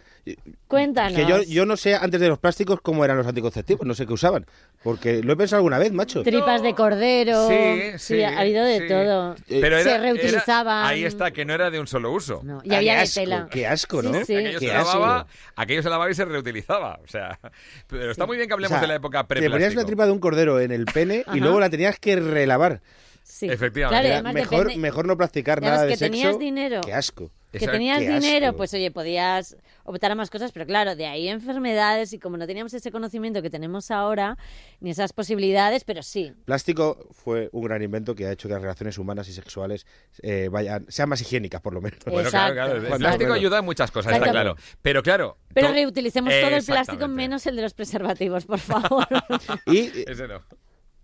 Cuéntanos. 0.67 1.13
Que 1.13 1.25
yo, 1.25 1.41
yo 1.43 1.65
no 1.65 1.75
sé 1.77 1.95
antes 1.95 2.19
de 2.19 2.29
los 2.29 2.39
plásticos 2.39 2.79
cómo 2.81 3.03
eran 3.03 3.17
los 3.17 3.27
anticonceptivos, 3.27 3.85
no 3.85 3.93
sé 3.93 4.05
qué 4.07 4.13
usaban. 4.13 4.45
Porque 4.83 5.21
lo 5.21 5.33
he 5.33 5.35
pensado 5.35 5.57
alguna 5.57 5.77
vez, 5.79 5.91
macho. 5.91 6.23
Tripas 6.23 6.61
de 6.63 6.73
cordero. 6.73 7.47
Sí, 7.49 7.97
sí, 7.97 8.23
ha 8.23 8.39
habido 8.39 8.63
de 8.63 8.79
sí. 8.79 8.87
todo. 8.87 9.35
Pero 9.47 9.83
se 9.83 9.97
reutilizaban. 9.97 10.77
era- 10.85 10.87
ahí 10.87 11.03
está, 11.05 11.31
que 11.31 11.45
no 11.45 11.53
era 11.53 11.69
de 11.69 11.79
un 11.79 11.87
solo 11.87 12.11
uso. 12.11 12.41
No, 12.43 12.61
y 12.63 12.73
había 12.73 12.93
qué 12.93 12.97
de 12.97 13.03
asco, 13.03 13.19
tela. 13.19 13.47
Qué 13.51 13.67
asco, 13.67 14.01
¿no? 14.01 14.13
Sí, 14.19 14.25
sí. 14.25 14.35
Aquello 14.35 14.59
Qué 14.59 14.65
se, 14.67 14.71
asco. 14.73 14.93
lavaba, 14.99 15.27
aquello 15.55 15.83
se 15.83 15.89
lavaba 15.89 16.11
y 16.11 16.15
se 16.15 16.25
reutilizaba. 16.25 16.99
O 17.03 17.07
sea, 17.07 17.39
pero 17.87 18.11
está 18.11 18.25
muy 18.25 18.37
bien 18.37 18.47
que 18.47 18.53
O 18.53 18.55
hablemos 18.55 18.71
sea, 18.75 18.81
de 18.81 18.87
la 18.87 18.95
época 18.95 19.23
Te 19.27 19.49
ponías 19.49 19.73
una 19.73 19.85
tripa 19.85 20.05
de 20.05 20.11
un 20.11 20.19
cordero 20.19 20.59
en 20.59 20.71
el 20.71 20.85
pene 20.85 21.25
y 21.33 21.39
luego 21.39 21.59
la 21.59 21.69
tenías 21.69 21.99
que 21.99 22.15
relavar. 22.15 22.81
Sí. 23.23 23.47
Efectivamente. 23.49 24.07
Claro, 24.09 24.33
mejor, 24.33 24.59
depende- 24.67 24.77
mejor 24.81 25.05
no 25.07 25.15
practicar 25.17 25.61
nada 25.61 25.83
de 25.83 25.89
que 25.93 25.97
sexo. 25.97 26.11
tenías 26.11 26.39
dinero. 26.39 26.81
Qué 26.85 26.93
asco. 26.93 27.31
Que 27.59 27.67
tenías 27.67 27.99
qué 27.99 28.09
dinero, 28.11 28.47
asco. 28.47 28.57
pues 28.57 28.73
oye, 28.73 28.91
podías 28.91 29.55
optar 29.83 30.11
a 30.11 30.15
más 30.15 30.29
cosas, 30.29 30.51
pero 30.51 30.65
claro, 30.65 30.95
de 30.95 31.05
ahí 31.05 31.27
enfermedades 31.27 32.13
y 32.13 32.19
como 32.19 32.37
no 32.37 32.47
teníamos 32.47 32.73
ese 32.73 32.91
conocimiento 32.91 33.41
que 33.41 33.49
tenemos 33.49 33.91
ahora, 33.91 34.37
ni 34.79 34.89
esas 34.91 35.13
posibilidades, 35.13 35.83
pero 35.83 36.03
sí. 36.03 36.33
Plástico 36.45 37.07
fue 37.11 37.49
un 37.51 37.63
gran 37.63 37.81
invento 37.81 38.15
que 38.15 38.25
ha 38.25 38.31
hecho 38.31 38.47
que 38.47 38.53
las 38.53 38.61
relaciones 38.61 38.97
humanas 38.97 39.27
y 39.29 39.33
sexuales 39.33 39.85
eh, 40.21 40.49
vayan, 40.51 40.85
sean 40.89 41.09
más 41.09 41.21
higiénicas, 41.21 41.61
por 41.61 41.73
lo 41.73 41.81
menos. 41.81 41.99
Bueno, 42.05 42.29
claro, 42.29 42.53
claro. 42.53 42.75
El 42.77 42.97
plástico 42.99 43.33
ayuda 43.33 43.59
en 43.59 43.65
muchas 43.65 43.91
cosas, 43.91 44.13
está 44.13 44.29
claro. 44.31 44.55
Pero 44.81 45.03
claro. 45.03 45.37
Pero 45.53 45.67
to- 45.67 45.73
reutilicemos 45.73 46.33
todo 46.33 46.55
el 46.55 46.63
plástico 46.63 47.07
menos 47.07 47.45
el 47.45 47.55
de 47.55 47.61
los 47.61 47.73
preservativos, 47.73 48.45
por 48.45 48.59
favor. 48.59 49.07
Y 49.65 49.91
Ese 50.09 50.27
no. 50.27 50.41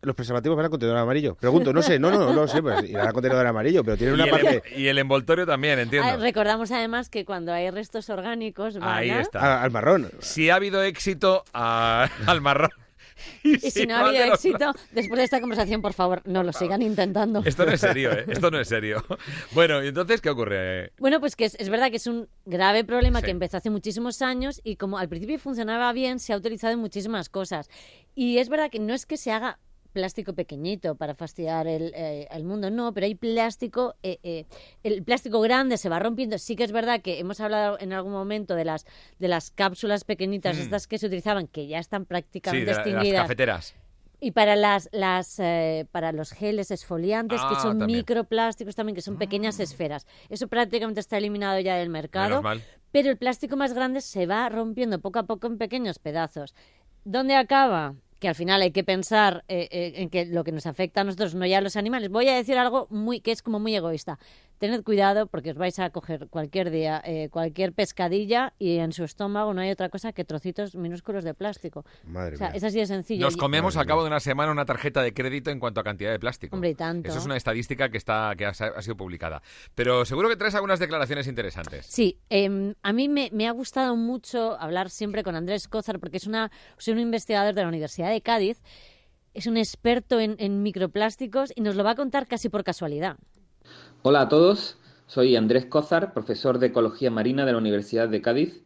Los 0.02 0.16
preservativos 0.16 0.56
van 0.56 0.66
a 0.68 0.70
contenedor 0.70 0.98
amarillo. 0.98 1.36
Pregunto, 1.36 1.74
no 1.74 1.82
sé, 1.82 2.00
no, 2.00 2.10
no, 2.12 2.20
no 2.20 2.34
lo 2.34 2.48
sé, 2.48 2.62
pues 2.62 2.90
irán 2.90 3.08
a 3.08 3.12
contenedor 3.14 3.46
amarillo, 3.46 3.84
pero 3.84 3.98
tienen 3.98 4.14
Y 4.14 4.22
una 4.22 4.26
el, 4.26 4.32
parte 4.32 4.64
y 4.78 4.88
el 4.88 4.98
envoltorio 4.98 5.46
también, 5.46 5.80
Ah, 5.80 5.82
entiendo. 5.82 6.18
recordamos 6.18 6.72
además 6.72 7.10
que 7.10 7.26
cuando 7.26 7.52
hay 7.54 7.70
restos 7.72 8.10
orgánicos, 8.10 8.78
van 8.80 8.98
Ahí 8.98 9.10
a- 9.10 9.22
está. 9.22 9.40
a- 9.60 9.64
al 9.64 9.72
marrón. 9.72 10.10
Si 10.20 10.50
ha 10.50 10.56
habido 10.56 10.82
éxito 10.84 11.44
a- 11.54 12.08
al 12.28 12.42
marrón 12.42 12.70
Y, 13.44 13.58
si, 13.58 13.86
no 13.86 13.98
ha 13.98 14.08
habido 14.08 14.24
éxito, 14.34 14.72
después 14.94 15.18
de 15.18 15.26
esta 15.26 15.42
conversación, 15.42 15.82
por 15.82 15.92
favor, 15.92 16.22
no 16.24 16.42
lo 16.42 16.54
sigan 16.54 16.82
intentando. 16.82 17.42
Esto 17.44 17.66
no 17.66 17.74
es 17.74 17.82
serio, 17.82 18.14
¿eh? 18.14 18.24
Esto 18.30 18.50
no 18.50 18.58
es 18.62 18.68
serio. 18.70 19.04
Bueno, 19.52 19.84
¿y 19.84 19.90
entonces 19.90 20.22
qué 20.22 20.30
ocurre? 20.30 20.94
Bueno, 21.00 21.20
pues 21.20 21.36
que 21.36 21.44
es, 21.44 21.70
verdad 21.70 21.90
que 21.90 21.98
es 21.98 22.08
un 22.08 22.30
grave 22.46 22.86
problema 22.86 23.22
que 23.22 23.32
empezó 23.32 23.58
hace 23.58 23.70
muchísimos 23.70 24.22
años 24.22 24.62
y 24.64 24.78
como 24.78 24.98
al 24.98 25.10
principio 25.10 25.38
funcionaba 25.38 25.92
bien, 25.92 26.20
se 26.20 26.32
ha 26.32 26.38
utilizado 26.38 26.72
en 26.74 26.80
muchísimas 26.80 27.28
cosas. 27.28 27.70
Y 28.16 28.38
es 28.38 28.48
verdad 28.48 28.70
que 28.72 28.80
no 28.80 28.94
es 28.94 29.06
que 29.06 29.18
se 29.18 29.34
haga 29.34 29.60
plástico 29.90 30.34
pequeñito 30.34 30.96
para 30.96 31.16
fastidiar 31.16 31.68
el, 31.68 31.92
eh, 31.96 32.28
mundo, 32.44 32.70
no, 32.70 32.94
pero 32.94 33.06
hay 33.06 33.16
plástico, 33.16 33.96
eh, 34.04 34.20
eh, 34.24 34.46
el 34.84 35.04
plástico 35.04 35.42
grande 35.42 35.78
se 35.78 35.90
va 35.90 36.00
rompiendo. 36.00 36.38
Sí 36.38 36.56
que 36.56 36.64
es 36.64 36.72
verdad 36.72 37.02
que 37.02 37.20
hemos 37.20 37.40
hablado 37.40 37.78
en 37.80 37.94
algún 37.94 38.12
momento 38.12 38.56
de 38.56 38.66
las, 38.66 38.86
de 39.20 39.28
las 39.28 39.52
cápsulas 39.52 40.04
pequeñitas, 40.04 40.58
mm. 40.58 40.62
estas 40.62 40.88
que 40.88 40.98
se 40.98 41.08
utilizaban, 41.08 41.48
que 41.48 41.68
ya 41.68 41.80
están 41.80 42.06
prácticamente 42.06 42.74
sí, 42.74 42.80
extinguidas. 42.80 43.14
las 43.14 43.22
cafeteras. 43.24 43.76
Y 44.22 44.32
para 44.32 44.58
las, 44.58 44.90
las 44.92 45.38
para 45.92 46.12
los 46.12 46.32
geles 46.32 46.72
esfoliantes, 46.72 47.40
que 47.40 47.56
ah, 47.56 47.62
son 47.62 47.86
microplásticos 47.86 48.76
también, 48.76 48.94
que 48.94 49.02
son 49.02 49.18
pequeñas 49.18 49.62
ah. 49.62 49.64
esferas. 49.64 50.06
Eso 50.28 50.50
prácticamente 50.50 51.00
está 51.00 51.18
eliminado 51.18 51.58
ya 51.62 51.78
del 51.78 51.90
mercado. 51.90 52.42
Pero 52.92 53.10
el 53.12 53.18
plástico 53.18 53.56
más 53.56 53.74
grande 53.74 54.02
se 54.02 54.26
va 54.26 54.50
rompiendo 54.50 55.00
poco 55.00 55.20
a 55.20 55.24
poco 55.24 55.48
en 55.48 55.58
pequeños 55.58 56.00
pedazos. 56.00 56.54
¿Dónde 57.06 57.36
acaba? 57.36 57.96
Que 58.20 58.28
al 58.28 58.36
final 58.36 58.62
hay 58.62 58.72
que 58.72 58.84
pensar 58.84 59.44
eh, 59.48 59.68
eh, 59.72 59.94
en 59.96 60.10
que 60.10 60.26
lo 60.26 60.44
que 60.44 60.52
nos 60.52 60.66
afecta 60.66 61.02
a 61.02 61.04
nosotros, 61.04 61.36
no 61.36 61.46
ya 61.46 61.60
a 61.60 61.62
los 61.62 61.76
animales. 61.76 62.10
Voy 62.10 62.28
a 62.28 62.36
decir 62.36 62.58
algo 62.58 62.88
muy 62.90 63.22
que 63.22 63.32
es 63.32 63.42
como 63.42 63.60
muy 63.60 63.76
egoísta 63.76 64.20
tened 64.60 64.84
cuidado 64.84 65.28
porque 65.28 65.52
os 65.52 65.58
vais 65.58 65.80
a 65.80 65.90
coger 65.90 66.28
cualquier 66.30 66.70
día 66.70 67.02
eh, 67.04 67.30
cualquier 67.30 67.74
pescadilla 67.74 68.54
y 68.60 68.78
en 68.78 68.92
su 68.92 69.04
estómago 69.04 69.54
no 69.54 69.62
hay 69.62 69.72
otra 69.72 69.90
cosa 69.90 70.12
que 70.14 70.26
trocitos 70.26 70.76
minúsculos 70.76 71.24
de 71.24 71.34
plástico. 71.34 71.86
Madre 72.04 72.36
o 72.36 72.38
sea, 72.38 72.50
es 72.50 72.64
así 72.64 72.80
de 72.80 72.86
sencillo. 72.86 73.26
Nos 73.26 73.38
comemos 73.38 73.78
al 73.78 73.86
cabo 73.86 74.04
de 74.04 74.08
una 74.08 74.20
semana 74.20 74.52
una 74.52 74.66
tarjeta 74.66 75.02
de 75.02 75.14
crédito 75.14 75.50
en 75.50 75.60
cuanto 75.60 75.80
a 75.80 75.84
cantidad 75.84 76.12
de 76.12 76.20
plástico. 76.20 76.56
Hombre, 76.56 76.72
y 76.72 76.76
tanto. 76.76 77.10
Eso 77.10 77.18
es 77.18 77.26
una 77.26 77.38
estadística 77.38 77.90
que 77.90 77.98
está 77.98 78.34
que 78.38 78.46
ha, 78.46 78.54
sido 78.54 78.98
publicada. 78.98 79.42
Pero 79.76 80.06
seguro 80.06 80.30
que 80.30 80.36
traes 80.36 80.56
algunas 80.56 80.80
declaraciones 80.80 81.28
interesantes. 81.28 81.86
Sí, 81.86 82.20
em, 82.30 82.76
a 82.84 82.94
mí 82.94 83.08
me, 83.08 83.48
ha 83.48 83.52
gustado 83.52 83.96
mucho 83.96 84.60
hablar 84.60 84.90
siempre 84.90 85.24
con 85.24 85.36
Andrés 85.36 85.68
Cózar 85.68 86.00
porque 86.00 86.18
es 86.18 86.28
una, 86.28 86.52
soy 86.78 86.94
un 86.94 87.00
investigador 87.00 87.54
de 87.54 87.62
la 87.62 87.68
Universidad 87.68 88.10
de 88.12 88.22
Cádiz 88.22 88.62
es 89.34 89.48
un 89.48 89.58
experto 89.58 90.20
en, 90.20 90.64
microplásticos 90.64 91.54
y 91.56 91.62
nos 91.62 91.76
lo 91.76 91.84
va 91.84 91.92
a 91.92 91.96
contar 91.96 92.28
casi 92.28 92.50
por 92.50 92.64
casualidad. 92.64 93.18
Hola 94.02 94.22
a 94.22 94.30
todos, 94.30 94.78
soy 95.08 95.36
Andrés 95.36 95.66
Cózar, 95.66 96.14
profesor 96.14 96.60
de 96.60 96.68
Ecología 96.68 97.12
Marina 97.12 97.46
de 97.46 97.52
la 97.52 97.58
Universidad 97.58 98.08
de 98.08 98.22
Cádiz. 98.22 98.62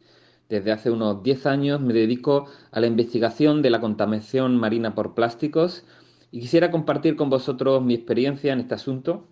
Desde 0.48 0.72
hace 0.72 0.90
unos 0.90 1.22
10 1.22 1.46
años 1.46 1.80
me 1.80 1.92
dedico 1.92 2.46
a 2.70 2.80
la 2.80 2.86
investigación 2.86 3.62
de 3.62 3.70
la 3.70 3.80
contaminación 3.80 4.56
marina 4.56 4.94
por 4.94 5.14
plásticos 5.14 5.84
y 6.30 6.40
quisiera 6.40 6.70
compartir 6.70 7.16
con 7.16 7.30
vosotros 7.30 7.82
mi 7.82 7.94
experiencia 7.94 8.52
en 8.52 8.60
este 8.60 8.74
asunto. 8.74 9.24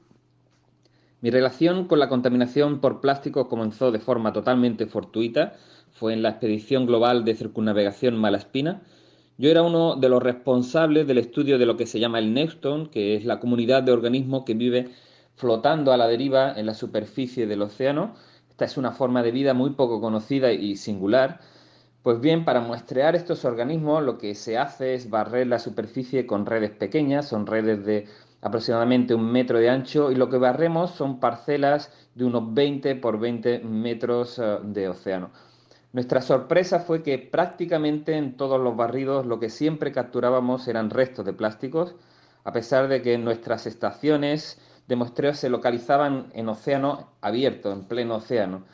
Mi 1.21 1.31
relación 1.31 1.87
con 1.87 1.99
la 1.99 2.09
contaminación 2.09 2.81
por 2.81 3.01
plásticos 3.01 3.47
comenzó 3.47 3.93
de 3.93 4.01
forma 4.01 4.33
totalmente 4.33 4.87
fortuita. 4.87 5.55
Fue 5.93 6.13
en 6.15 6.23
la 6.23 6.31
expedición 6.31 6.87
global 6.87 7.25
de 7.25 7.35
circunnavegación 7.37 8.17
Malaspina. 8.17 8.83
Yo 9.39 9.51
era 9.51 9.63
uno 9.63 9.97
de 9.97 10.09
los 10.09 10.23
responsables 10.23 11.07
del 11.07 11.19
estudio 11.19 11.59
de 11.59 11.67
lo 11.67 11.77
que 11.77 11.87
se 11.87 12.01
llama 12.01 12.19
el 12.19 12.35
Nexton, 12.35 12.87
que 12.87 13.15
es 13.15 13.25
la 13.25 13.39
comunidad 13.39 13.83
de 13.83 13.93
organismos 13.93 14.45
que 14.45 14.55
vive 14.55 14.91
flotando 15.37 15.93
a 15.93 15.97
la 15.97 16.07
deriva 16.07 16.53
en 16.53 16.67
la 16.67 16.75
superficie 16.75 17.47
del 17.47 17.63
océano. 17.63 18.15
Esta 18.51 18.65
es 18.65 18.77
una 18.77 18.93
forma 18.93 19.23
de 19.23 19.31
vida 19.31 19.55
muy 19.55 19.71
poco 19.71 20.01
conocida 20.01 20.53
y 20.53 20.77
singular. 20.77 21.41
Pues 22.03 22.21
bien, 22.21 22.45
para 22.45 22.61
muestrear 22.61 23.15
estos 23.15 23.45
organismos 23.45 24.03
lo 24.03 24.19
que 24.19 24.35
se 24.35 24.59
hace 24.59 24.95
es 24.95 25.09
barrer 25.09 25.47
la 25.47 25.59
superficie 25.59 26.27
con 26.27 26.47
redes 26.47 26.73
pequeñas, 26.73 27.29
son 27.29 27.47
redes 27.47 27.85
de 27.85 28.07
aproximadamente 28.41 29.15
un 29.15 29.31
metro 29.31 29.59
de 29.59 29.71
ancho 29.71 30.11
y 30.11 30.17
lo 30.17 30.29
que 30.29 30.37
barremos 30.37 30.91
son 30.91 31.21
parcelas 31.21 31.93
de 32.17 32.25
unos 32.25 32.53
20 32.53 32.97
por 32.97 33.21
20 33.21 33.61
metros 33.61 34.39
eh, 34.39 34.59
de 34.65 34.89
océano. 34.89 35.31
Nuestra 35.93 36.23
sorpresa 36.23 36.81
fue 36.81 37.03
que 37.03 37.19
prácticamente 37.19 38.17
en 38.17 38.37
todos 38.37 38.61
los 38.61 38.75
barridos 38.77 39.27
lo 39.27 39.39
que 39.39 39.51
siempre 39.51 39.93
capturábamos 39.93 40.67
eran 40.67 40.91
restos 40.91 41.25
de 41.25 41.35
plásticos, 41.35 41.95
a 42.45 42.53
pesar 42.53 42.89
de 42.89 43.03
que 43.03 43.15
en 43.15 43.25
nuestras 43.25 43.67
estaciones 43.67 44.59
de 44.89 44.97
muestreo 44.97 45.35
se 45.35 45.49
localizaban 45.49 46.27
en 46.35 46.49
océano 46.49 47.09
abierto, 47.21 47.73
en 47.73 47.85
pleno 47.85 48.17
océano, 48.17 48.65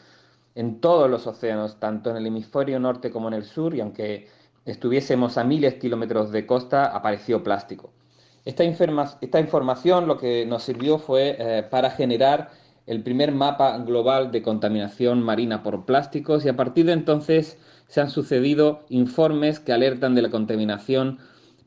en 0.54 0.80
todos 0.80 1.08
los 1.08 1.26
océanos, 1.26 1.78
tanto 1.78 2.10
en 2.10 2.16
el 2.16 2.26
hemisferio 2.26 2.80
norte 2.80 3.10
como 3.10 3.28
en 3.28 3.34
el 3.34 3.44
sur, 3.44 3.74
y 3.74 3.80
aunque 3.80 4.28
estuviésemos 4.64 5.38
a 5.38 5.44
miles 5.44 5.74
de 5.74 5.78
kilómetros 5.78 6.32
de 6.32 6.46
costa, 6.46 6.86
apareció 6.86 7.42
plástico. 7.42 7.92
Esta, 8.44 8.64
esta, 8.64 9.40
información 9.40 10.06
lo 10.06 10.16
que 10.16 10.46
nos 10.46 10.62
sirvió 10.62 10.98
fue 10.98 11.36
eh, 11.38 11.62
para 11.62 11.90
generar 11.90 12.50
el 12.86 13.02
primer 13.02 13.32
mapa 13.32 13.76
global 13.78 14.32
de 14.32 14.40
contaminación 14.40 15.22
marina 15.22 15.62
por 15.62 15.84
plásticos 15.84 16.44
y 16.44 16.48
a 16.48 16.56
partir 16.56 16.86
de 16.86 16.92
entonces 16.92 17.58
se 17.86 18.00
han 18.00 18.10
sucedido 18.10 18.84
informes 18.88 19.60
que 19.60 19.72
alertan 19.72 20.14
de 20.14 20.22
la 20.22 20.30
contaminación 20.30 21.18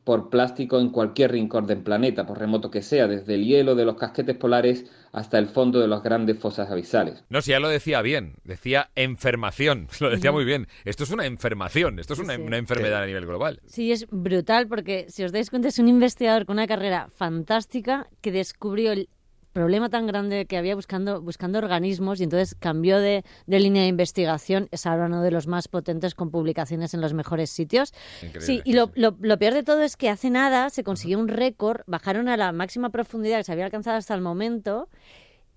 por 0.04 0.30
plástico 0.30 0.80
en 0.80 0.90
cualquier 0.90 1.32
rincón 1.32 1.66
del 1.66 1.78
planeta, 1.78 2.26
por 2.26 2.38
remoto 2.38 2.70
que 2.70 2.82
sea, 2.82 3.06
desde 3.06 3.34
el 3.34 3.44
hielo 3.44 3.74
de 3.74 3.84
los 3.84 3.96
casquetes 3.96 4.36
polares 4.36 4.90
hasta 5.12 5.38
el 5.38 5.46
fondo 5.46 5.78
de 5.78 5.88
las 5.88 6.02
grandes 6.02 6.38
fosas 6.38 6.70
abisales. 6.70 7.22
No, 7.28 7.40
si 7.40 7.50
ya 7.50 7.60
lo 7.60 7.68
decía 7.68 8.02
bien, 8.02 8.34
decía 8.44 8.90
enfermación, 8.96 9.88
lo 10.00 10.10
decía 10.10 10.32
muy 10.32 10.44
bien. 10.44 10.66
Esto 10.84 11.04
es 11.04 11.10
una 11.10 11.26
enfermación, 11.26 11.98
esto 11.98 12.14
es 12.14 12.18
una, 12.18 12.36
una, 12.36 12.56
enfermedad 12.56 13.02
a 13.02 13.06
nivel 13.06 13.26
global. 13.26 13.60
Sí, 13.66 13.92
es 13.92 14.06
brutal 14.10 14.66
porque, 14.66 15.06
si 15.08 15.22
os 15.22 15.32
dais 15.32 15.50
cuenta, 15.50 15.68
es 15.68 15.78
un 15.78 15.88
investigador 15.88 16.46
con 16.46 16.54
una 16.54 16.66
carrera 16.66 17.08
fantástica 17.14 18.08
que 18.20 18.32
descubrió 18.32 18.92
el 18.92 19.08
problema 19.52 19.88
tan 19.88 20.06
grande 20.06 20.46
que 20.46 20.56
había 20.56 20.74
buscando, 20.74 21.20
buscando 21.20 21.58
organismos 21.58 22.20
y 22.20 22.24
entonces 22.24 22.54
cambió 22.58 22.98
de, 22.98 23.24
línea 23.46 23.82
de 23.82 23.88
investigación. 23.88 24.68
Es 24.70 24.86
ahora 24.86 25.06
uno 25.06 25.22
de 25.22 25.30
los 25.30 25.46
más 25.46 25.68
potentes 25.68 26.14
con 26.14 26.30
publicaciones 26.30 26.94
en 26.94 27.00
los 27.00 27.14
mejores 27.14 27.50
sitios. 27.50 27.92
sí, 28.38 28.60
y 28.64 28.72
lo, 28.72 28.90
lo, 28.94 29.38
peor 29.38 29.54
de 29.54 29.62
todo 29.62 29.82
es 29.82 29.96
que 29.96 30.08
hace 30.08 30.30
nada 30.30 30.70
se 30.70 30.84
consiguió 30.84 31.18
un 31.18 31.28
récord, 31.28 31.82
bajaron 31.86 32.28
a 32.28 32.36
la 32.36 32.52
máxima 32.52 32.90
profundidad 32.90 33.38
que 33.38 33.44
se 33.44 33.52
había 33.52 33.64
alcanzado 33.64 33.96
hasta 33.96 34.14
el 34.14 34.20
momento 34.20 34.88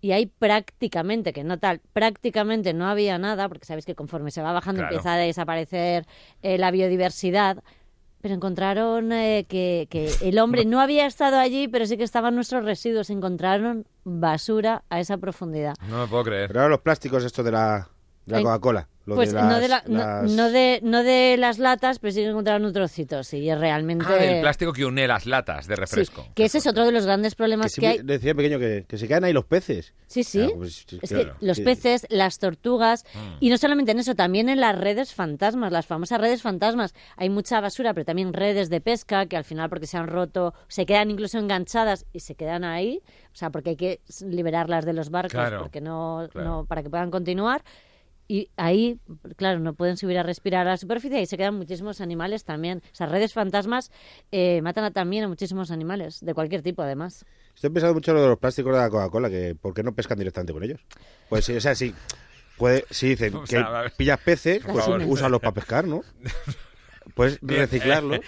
y 0.02 0.12
ahí 0.12 0.28
prácticamente, 0.28 1.34
que 1.34 1.44
no 1.44 1.58
tal, 1.58 1.82
prácticamente 1.94 2.74
no 2.74 2.86
había 2.88 3.18
nada, 3.18 3.48
porque 3.48 3.66
sabéis 3.66 3.86
que 3.86 3.96
conforme 3.96 4.30
se 4.30 4.42
va 4.42 4.52
bajando 4.52 4.84
empieza 4.84 5.14
a 5.14 5.18
desaparecer 5.18 6.06
eh, 6.44 6.58
la 6.58 6.70
biodiversidad 6.70 7.64
pero 8.25 8.34
encontraron 8.34 9.12
eh, 9.12 9.46
que, 9.48 9.88
el 10.20 10.39
hombre 10.39 10.65
no 10.65 10.82
había 10.82 11.05
estado 11.05 11.38
allí, 11.38 11.67
pero 11.67 11.86
sí 11.86 11.96
que 11.96 12.03
estaban 12.03 12.34
nuestros 12.34 12.65
residuos. 12.65 13.12
Encontraron 13.12 13.86
basura 14.03 14.84
a 14.89 15.00
esa 15.00 15.20
profundidad. 15.20 15.75
No 15.88 16.00
me 16.00 16.08
puedo 16.08 16.24
creer. 16.24 16.48
Pero 16.51 16.67
los 16.67 16.79
plásticos 16.79 17.24
esto 17.24 17.44
de 17.44 17.51
la, 17.51 17.88
de 18.25 18.38
la 18.38 18.41
Coca-Cola 18.41 18.88
pues 19.05 19.33
no, 19.33 19.59
de 19.59 19.67
no, 19.88 20.50
de, 20.50 20.79
no 20.83 21.03
de 21.03 21.35
las 21.38 21.59
latas, 21.59 22.00
pero 22.00 22.12
sí 22.12 22.21
que 22.21 22.29
encontraron 22.29 22.65
un 22.65 22.74
trocito, 22.74 23.24
sí, 23.24 23.47
es 23.47 23.59
realmente... 23.59 24.05
Ah, 24.07 24.24
el 24.24 24.41
plástico 24.41 24.74
que 24.74 24.85
une 24.85 25.07
las 25.07 25.27
latas 25.27 25.67
de 25.67 25.75
refresco. 25.75 26.27
que 26.33 26.45
ese 26.45 26.57
es 26.57 26.67
otro 26.67 26.85
de 26.85 26.91
los 26.91 27.05
grandes 27.05 27.35
problemas 27.35 27.75
que, 27.75 27.88
hay. 27.88 28.00
Decía 28.03 28.33
pequeño 28.33 28.57
que, 28.57 28.85
se 28.97 29.07
quedan 29.07 29.24
ahí 29.24 29.33
los 29.33 29.45
peces. 29.45 29.93
Sí, 30.07 30.24
sí. 30.24 30.50
Pues, 30.55 30.85
es 31.01 31.09
que 31.09 31.31
los 31.41 31.59
peces, 31.59 32.07
las 32.09 32.39
tortugas, 32.39 33.05
mm. 33.13 33.38
y 33.41 33.50
no 33.50 33.57
solamente 33.57 33.91
en 33.91 34.00
eso, 34.00 34.15
también 34.15 34.50
en 34.50 34.59
las 34.59 34.77
redes 34.77 35.13
fantasmas, 35.13 35.71
las 35.71 35.85
famosas 35.85 36.19
redes 36.19 36.41
fantasmas. 36.41 36.93
Hay 37.17 37.29
mucha 37.29 37.62
basura, 37.62 37.93
pero 37.93 38.05
también 38.05 38.33
redes 38.33 38.69
de 38.69 38.81
pesca 38.81 39.27
que 39.27 39.38
al 39.38 39.43
final, 39.43 39.69
porque 39.69 39.85
se 39.85 39.97
han 39.97 40.07
roto, 40.07 40.53
se 40.67 40.85
quedan 40.85 41.12
incluso 41.12 41.38
enganchadas 41.38 42.05
y 42.12 42.21
se 42.21 42.35
quedan 42.35 42.63
ahí. 42.63 43.01
O 43.33 43.38
sea, 43.38 43.50
porque 43.50 43.71
hay 43.71 43.75
que 43.75 44.00
liberarlas 44.21 44.85
de 44.85 44.93
los 44.93 45.09
barcos 45.09 45.41
porque 45.59 45.81
no, 45.81 46.27
no, 46.33 46.65
para 46.65 46.81
que 46.81 46.89
puedan 46.89 47.12
continuar 47.12 47.63
y 48.27 48.50
ahí, 48.58 49.00
claro, 49.36 49.60
no 49.60 49.74
pueden 49.74 49.98
subir 49.98 50.17
a 50.17 50.24
respirar 50.24 50.67
a 50.67 50.72
la 50.72 50.77
superficie 50.77 51.22
y 51.22 51.25
se 51.25 51.38
quedan 51.38 51.55
muchísimos 51.55 52.01
animales 52.01 52.44
también. 52.44 52.82
Esas 52.91 53.10
redes 53.10 53.34
fantasmas 53.34 53.91
eh, 54.32 54.62
matan 54.62 54.91
también 54.94 55.25
a 55.25 55.27
muchísimos 55.27 55.72
animales, 55.72 56.20
de 56.22 56.34
cualquier 56.34 56.62
tipo 56.62 56.82
además. 56.82 57.25
Estoy 57.53 57.70
pensando 57.70 57.94
mucho 57.94 58.12
en 58.12 58.17
lo 58.17 58.24
de 58.24 58.29
los 58.29 58.39
plásticos 58.39 58.74
de 58.74 58.79
la 58.79 58.89
Coca-Cola, 58.89 59.29
que 59.29 59.55
¿por 59.55 59.74
qué 59.74 59.84
no 59.84 59.94
pescan 59.94 60.17
directamente 60.17 60.53
con 60.53 60.63
ellos? 60.63 60.82
Pues 61.29 61.46
sí, 61.46 61.55
o 61.55 61.62
sea, 61.62 61.75
sí, 61.75 61.94
puede, 62.58 62.86
si 62.89 63.10
dicen 63.10 63.34
que 63.48 63.63
pillas 63.98 64.20
peces, 64.20 64.63
pues 64.65 64.88
úsalos 65.05 65.39
para 65.39 65.53
pescar, 65.53 65.86
¿no? 65.88 66.01
Puedes 67.13 67.39
reciclarlo. 67.41 68.20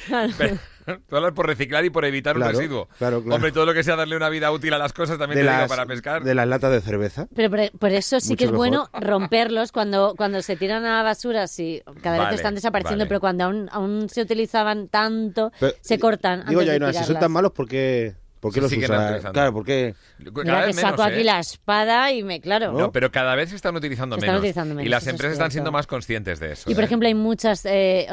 hablas 1.12 1.34
por 1.34 1.48
reciclar 1.48 1.86
y 1.86 1.90
por 1.90 2.06
evitar 2.06 2.36
un 2.36 2.44
residuo. 2.44 2.88
Claro, 2.98 3.24
Hombre, 3.30 3.52
todo 3.52 3.66
lo 3.66 3.74
que 3.74 3.84
sea 3.84 3.96
darle 3.96 4.16
una 4.16 4.30
vida 4.30 4.52
útil 4.52 4.74
a 4.74 4.78
las 4.78 4.94
cosas 4.94 5.18
también 5.18 5.46
te 5.46 5.52
digo 5.52 5.68
para 5.68 5.86
pescar. 5.86 6.24
De 6.24 6.36
las 6.36 6.48
latas 6.48 6.72
de 6.72 6.82
cerveza. 6.82 7.28
Pero 7.36 7.50
por, 7.78 7.92
eso 7.92 8.20
sí 8.20 8.36
que 8.36 8.46
es 8.46 8.52
bueno 8.52 8.90
romperlos 8.94 9.72
cuando, 9.72 10.16
cuando 10.16 10.42
se 10.42 10.56
tiran 10.56 10.86
a 10.86 10.98
la 10.98 11.04
basura, 11.04 11.48
sí, 11.48 11.82
cada 12.02 12.26
vez 12.26 12.36
están 12.36 12.56
desapareciendo, 12.56 13.08
pero 13.08 13.20
cuando 13.20 13.46
aún, 13.46 13.70
aún 13.72 14.10
se 14.10 14.22
utilizaban 14.22 14.88
tanto, 14.88 15.52
se 15.82 16.00
cortan. 16.00 16.46
Digo 16.48 16.62
ya, 16.62 16.78
no, 16.80 16.92
si 16.94 17.04
son 17.04 17.20
tan 17.20 17.32
malos, 17.32 17.52
¿por 17.52 17.68
qué, 17.68 18.16
¿Por 18.40 18.52
qué 18.52 18.56
Se 18.58 18.62
los 18.62 18.70
siguen 18.72 18.92
usa? 18.92 19.06
utilizando. 19.06 19.34
Claro, 19.34 19.54
¿por 19.54 19.66
qué? 19.66 19.96
Mira 20.20 20.66
que 20.68 20.74
saco 20.74 20.98
menos, 20.98 21.06
aquí 21.12 21.22
¿eh? 21.22 21.24
la 21.24 21.40
espada 21.40 22.12
y 22.12 22.24
me, 22.24 22.40
claro. 22.42 22.72
No, 22.74 22.92
pero 22.92 23.12
cada 23.12 23.36
vez 23.36 23.50
se 23.50 23.56
están 23.56 23.76
utilizando 23.76 24.16
Se 24.16 24.20
están 24.20 24.30
menos. 24.36 24.40
utilizando 24.42 24.76
menos, 24.76 24.86
y 24.86 24.90
las 24.90 25.08
empresas 25.08 25.34
están 25.34 25.52
siendo 25.52 25.72
más 25.72 25.88
conscientes 25.88 26.40
de 26.40 26.52
eso. 26.54 26.70
Y 26.70 26.76
por 26.76 26.84
¿eh? 26.84 26.86
ejemplo 26.88 27.08
hay 27.08 27.16
muchas 27.16 27.66
eh, 27.66 28.08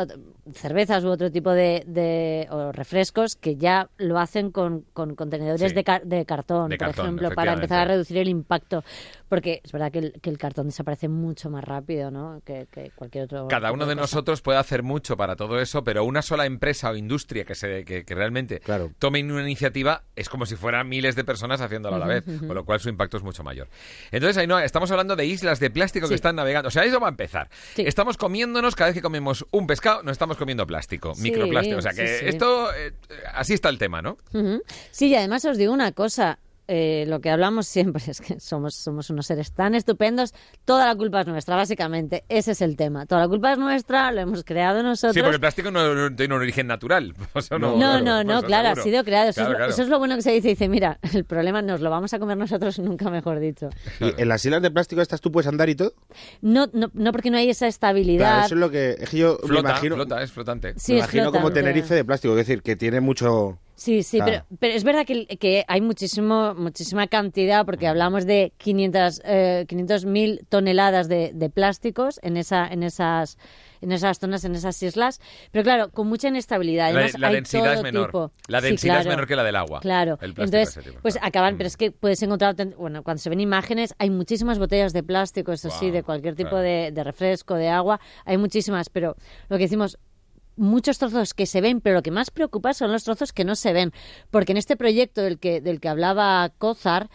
cervezas 0.54 1.04
u 1.04 1.09
otro 1.09 1.31
tipo 1.31 1.50
de, 1.50 1.85
de- 1.87 2.47
o 2.50 2.73
refrescos 2.73 3.37
que 3.37 3.57
ya 3.57 3.88
lo 3.97 4.19
hacen 4.19 4.50
con, 4.50 4.83
con 4.93 5.14
contenedores 5.14 5.71
Sí. 5.71 5.75
de, 5.75 5.85
car- 5.85 6.04
de 6.04 6.25
cartón, 6.26 6.69
De 6.71 6.76
por 6.76 6.87
cartón, 6.88 7.04
ejemplo, 7.07 7.31
para 7.35 7.52
empezar 7.54 7.81
a 7.81 7.85
reducir 7.87 8.19
el 8.19 8.28
impacto. 8.28 8.85
Porque 9.28 9.61
es 9.64 9.73
verdad 9.73 9.90
que 9.90 9.99
el, 9.99 10.12
que 10.21 10.31
el 10.31 10.38
cartón 10.38 10.66
desaparece 10.66 11.09
mucho 11.09 11.50
más 11.50 11.64
rápido 11.64 12.11
¿no? 12.11 12.40
que, 12.45 12.66
que 12.71 12.90
cualquier 12.95 13.25
otro. 13.25 13.49
Cada 13.49 13.73
uno 13.73 13.87
de 13.87 13.95
cosa. 13.95 14.02
nosotros 14.02 14.43
puede 14.43 14.59
hacer 14.59 14.83
mucho 14.83 15.16
para 15.16 15.35
todo 15.35 15.59
eso, 15.61 15.83
pero 15.83 16.04
una 16.04 16.23
sola 16.23 16.47
empresa 16.47 16.90
o 16.90 16.97
industria 16.97 17.45
que, 17.45 17.54
se, 17.54 17.85
que, 17.85 18.04
que 18.04 18.14
realmente 18.14 18.61
Claro. 18.61 18.90
tome 18.99 19.25
una 19.25 19.43
iniciativa 19.43 20.02
es 20.16 20.28
como 20.28 20.47
si 20.47 20.56
fueran 20.56 20.88
miles 20.88 21.16
de 21.16 21.25
personas 21.25 21.61
haciéndolo 21.61 21.97
a 21.97 21.99
la 21.99 22.06
vez, 22.06 22.25
con 22.25 22.54
lo 22.54 22.64
cual 22.64 22.80
su 22.80 22.88
impacto 22.88 23.16
es 23.16 23.23
mucho 23.23 23.42
mayor. 23.42 23.68
Entonces, 24.12 24.37
Ainhoa, 24.38 24.64
estamos 24.64 24.90
hablando 24.90 25.16
de 25.16 25.26
islas 25.26 25.61
de 25.61 25.71
plástico 25.71 26.06
Sí. 26.06 26.11
que 26.11 26.14
están 26.16 26.37
navegando. 26.37 26.68
O 26.68 26.71
sea, 26.71 26.85
eso 26.85 27.00
va 27.00 27.09
a 27.09 27.11
empezar. 27.11 27.49
Sí. 27.75 27.83
Estamos 27.87 28.16
comiéndonos, 28.16 28.75
cada 28.76 28.88
vez 28.90 28.94
que 28.94 29.02
comemos 29.02 29.44
un 29.50 29.66
pescado, 29.66 30.02
nos 30.02 30.12
estamos 30.12 30.37
comiendo 30.37 30.66
plástico, 30.66 31.14
Sí, 31.14 31.23
microplástico. 31.23 31.78
O 31.78 31.83
sea, 31.83 31.92
que 31.92 32.28
esto, 32.28 32.73
eh, 32.75 32.92
así 33.35 33.54
está 33.54 33.68
el 33.68 33.78
tema, 33.78 34.02
¿no? 34.02 34.16
Sí, 34.90 35.09
y 35.09 35.14
además 35.16 35.44
os 35.44 35.59
digo 35.59 35.73
una 35.73 35.92
cosa. 35.92 36.38
Eh, 36.68 37.04
lo 37.09 37.21
que 37.21 37.30
hablamos 37.30 37.66
siempre 37.66 38.02
es 38.09 38.21
que 38.21 38.40
somos, 38.40 38.75
somos 38.75 39.11
unos 39.11 39.26
seres 39.26 39.52
tan 39.52 39.75
estupendos. 39.75 40.33
Toda 40.64 40.87
la 40.87 40.94
culpa 40.97 41.21
es 41.23 41.26
nuestra, 41.26 41.56
básicamente. 41.56 42.25
Ese 42.28 42.52
es 42.52 42.62
el 42.62 42.76
tema. 42.76 43.06
Toda 43.06 43.23
la 43.23 43.28
culpa 43.28 43.52
es 43.52 43.59
nuestra, 43.59 44.11
lo 44.12 44.21
hemos 44.21 44.44
creado 44.44 44.83
nosotros. 44.83 45.14
Sí, 45.14 45.21
porque 45.21 45.35
el 45.37 45.40
plástico 45.40 45.71
no, 45.71 45.94
no 45.94 46.14
tiene 46.16 46.35
un 46.35 46.40
origen 46.40 46.66
natural. 46.66 47.14
No, 47.50 47.59
No, 47.76 47.78
claro, 48.00 48.25
no, 48.25 48.42
claro, 48.42 48.68
ha 48.80 48.83
sido 48.83 49.04
creado. 49.04 49.30
Eso, 49.30 49.40
Claro, 49.40 49.49
es, 49.49 49.52
lo- 49.52 49.56
claro. 49.59 49.73
eso 49.73 49.83
es 49.83 49.88
lo 49.88 49.99
bueno 49.99 50.16
que 50.16 50.23
se 50.23 50.30
dice. 50.33 50.49
Dice, 50.49 50.68
mira, 50.68 50.99
el 51.14 51.25
problema 51.25 51.62
nos 51.62 51.80
lo 51.80 51.90
vamos 51.90 52.12
a 52.14 52.18
comer 52.18 52.37
nosotros, 52.37 52.78
nunca 52.78 53.11
mejor 53.11 53.38
dicho. 53.40 53.71
¿Y 54.00 54.21
en 54.21 54.28
las 54.28 54.44
islas 54.44 54.62
de 54.62 54.71
plástico 54.71 55.00
estas 55.02 55.21
tú 55.21 55.30
puedes 55.33 55.47
andar 55.49 55.68
y 55.68 55.75
todo? 55.75 55.94
No, 56.42 56.68
no, 56.73 56.90
no 56.94 57.12
porque 57.12 57.30
no 57.30 57.37
hay 57.37 57.50
esa 57.50 57.61
Claro, 57.64 57.71
estabilidad. 57.71 58.44
eso 58.47 58.54
es 58.54 58.61
lo 58.61 58.71
que... 58.71 58.97
Es 58.99 59.11
que 59.11 59.18
yo 59.18 59.38
me 59.42 59.49
Flota, 59.49 59.68
imagino... 59.71 59.94
flota, 59.97 60.23
es 60.23 60.33
flotante. 60.33 60.75
Sí, 60.76 60.92
me 60.92 60.99
es 60.99 61.04
imagino 61.04 61.33
como. 61.33 61.52
Tenerife 61.52 61.94
de 61.94 62.04
plástico, 62.04 62.33
es 62.38 62.47
decir, 62.47 62.62
que 62.62 62.76
tiene 62.76 63.00
mucho... 63.00 63.59
Sí, 63.76 64.02
sí, 64.04 64.19
Claro. 64.19 64.45
pero, 64.49 64.59
pero 64.61 64.75
es 64.75 64.85
verdad 64.85 65.04
que, 65.04 65.26
que 65.26 65.64
hay 65.66 65.81
muchísimo, 65.81 66.54
muchísima 66.54 67.07
cantidad, 67.09 67.64
porque 67.66 67.87
hablamos 67.88 68.25
de 68.25 68.52
500 68.59 69.23
eh, 69.25 69.64
500.000 69.69 70.47
toneladas 70.49 71.09
de, 71.09 71.33
de 71.35 71.50
plásticos 71.50 72.21
en, 72.23 72.37
esa, 72.37 72.66
en, 72.69 72.85
esas, 72.85 73.37
en 73.81 73.90
esas 73.90 74.19
zonas, 74.21 74.45
en 74.45 74.54
esas 74.54 74.81
islas. 74.83 75.21
Pero 75.50 75.64
claro, 75.64 75.90
con 75.90 76.07
mucha 76.07 76.28
inestabilidad. 76.28 76.93
La, 76.93 77.00
Además, 77.00 77.19
la 77.19 77.28
hay 77.28 77.35
densidad 77.35 77.64
todo 77.64 77.73
es 77.75 77.83
menor. 77.83 78.07
tipo. 78.07 78.33
La 78.47 78.61
Sí, 78.61 78.66
densidad 78.69 79.00
es 79.00 79.07
menor 79.09 79.26
que 79.26 79.35
la 79.37 79.43
del 79.45 79.57
agua. 79.57 79.81
Claro, 79.81 80.19
El 80.21 80.31
entonces, 80.31 80.75
tipo, 80.85 80.99
pues 81.02 81.14
claro. 81.14 81.26
acaban, 81.28 81.54
Mm. 81.54 81.57
pero 81.59 81.66
es 81.66 81.76
que 81.76 81.90
puedes 81.90 82.23
encontrar, 82.23 82.54
bueno, 82.78 83.02
cuando 83.02 83.21
se 83.21 83.28
ven 83.28 83.40
imágenes, 83.40 83.95
hay 83.99 84.11
muchísimas 84.11 84.59
botellas 84.61 84.93
de 84.93 85.02
plástico, 85.02 85.50
eso 85.52 85.69
sí, 85.71 85.90
de 85.90 86.02
cualquier 86.04 86.37
tipo 86.37 86.57
de, 86.57 86.90
de 86.93 87.02
refresco, 87.04 87.54
de 87.57 87.69
agua, 87.71 88.00
hay 88.25 88.37
muchísimas, 88.38 88.88
pero 88.88 89.16
lo 89.49 89.57
que 89.57 89.64
decimos, 89.64 89.99
muchos 90.57 90.99
trozos 90.99 91.35
que 91.35 91.47
se 91.47 91.61
ven, 91.61 91.81
pero 91.81 91.97
lo 91.97 92.03
que 92.03 92.11
más 92.11 92.31
preocupa 92.31 92.75
son 92.75 92.93
los 92.93 93.05
trozos 93.05 93.33
que 93.33 93.45
no 93.45 93.55
se 93.57 93.73
ven, 93.73 93.93
porque 94.31 94.53
en 94.53 94.59
este 94.59 94.77
proyecto 94.77 95.21
del 95.23 95.39
que, 95.39 95.61
del 95.61 95.81
que 95.81 95.89
hablaba 95.89 96.51
Cozar, 96.59 97.11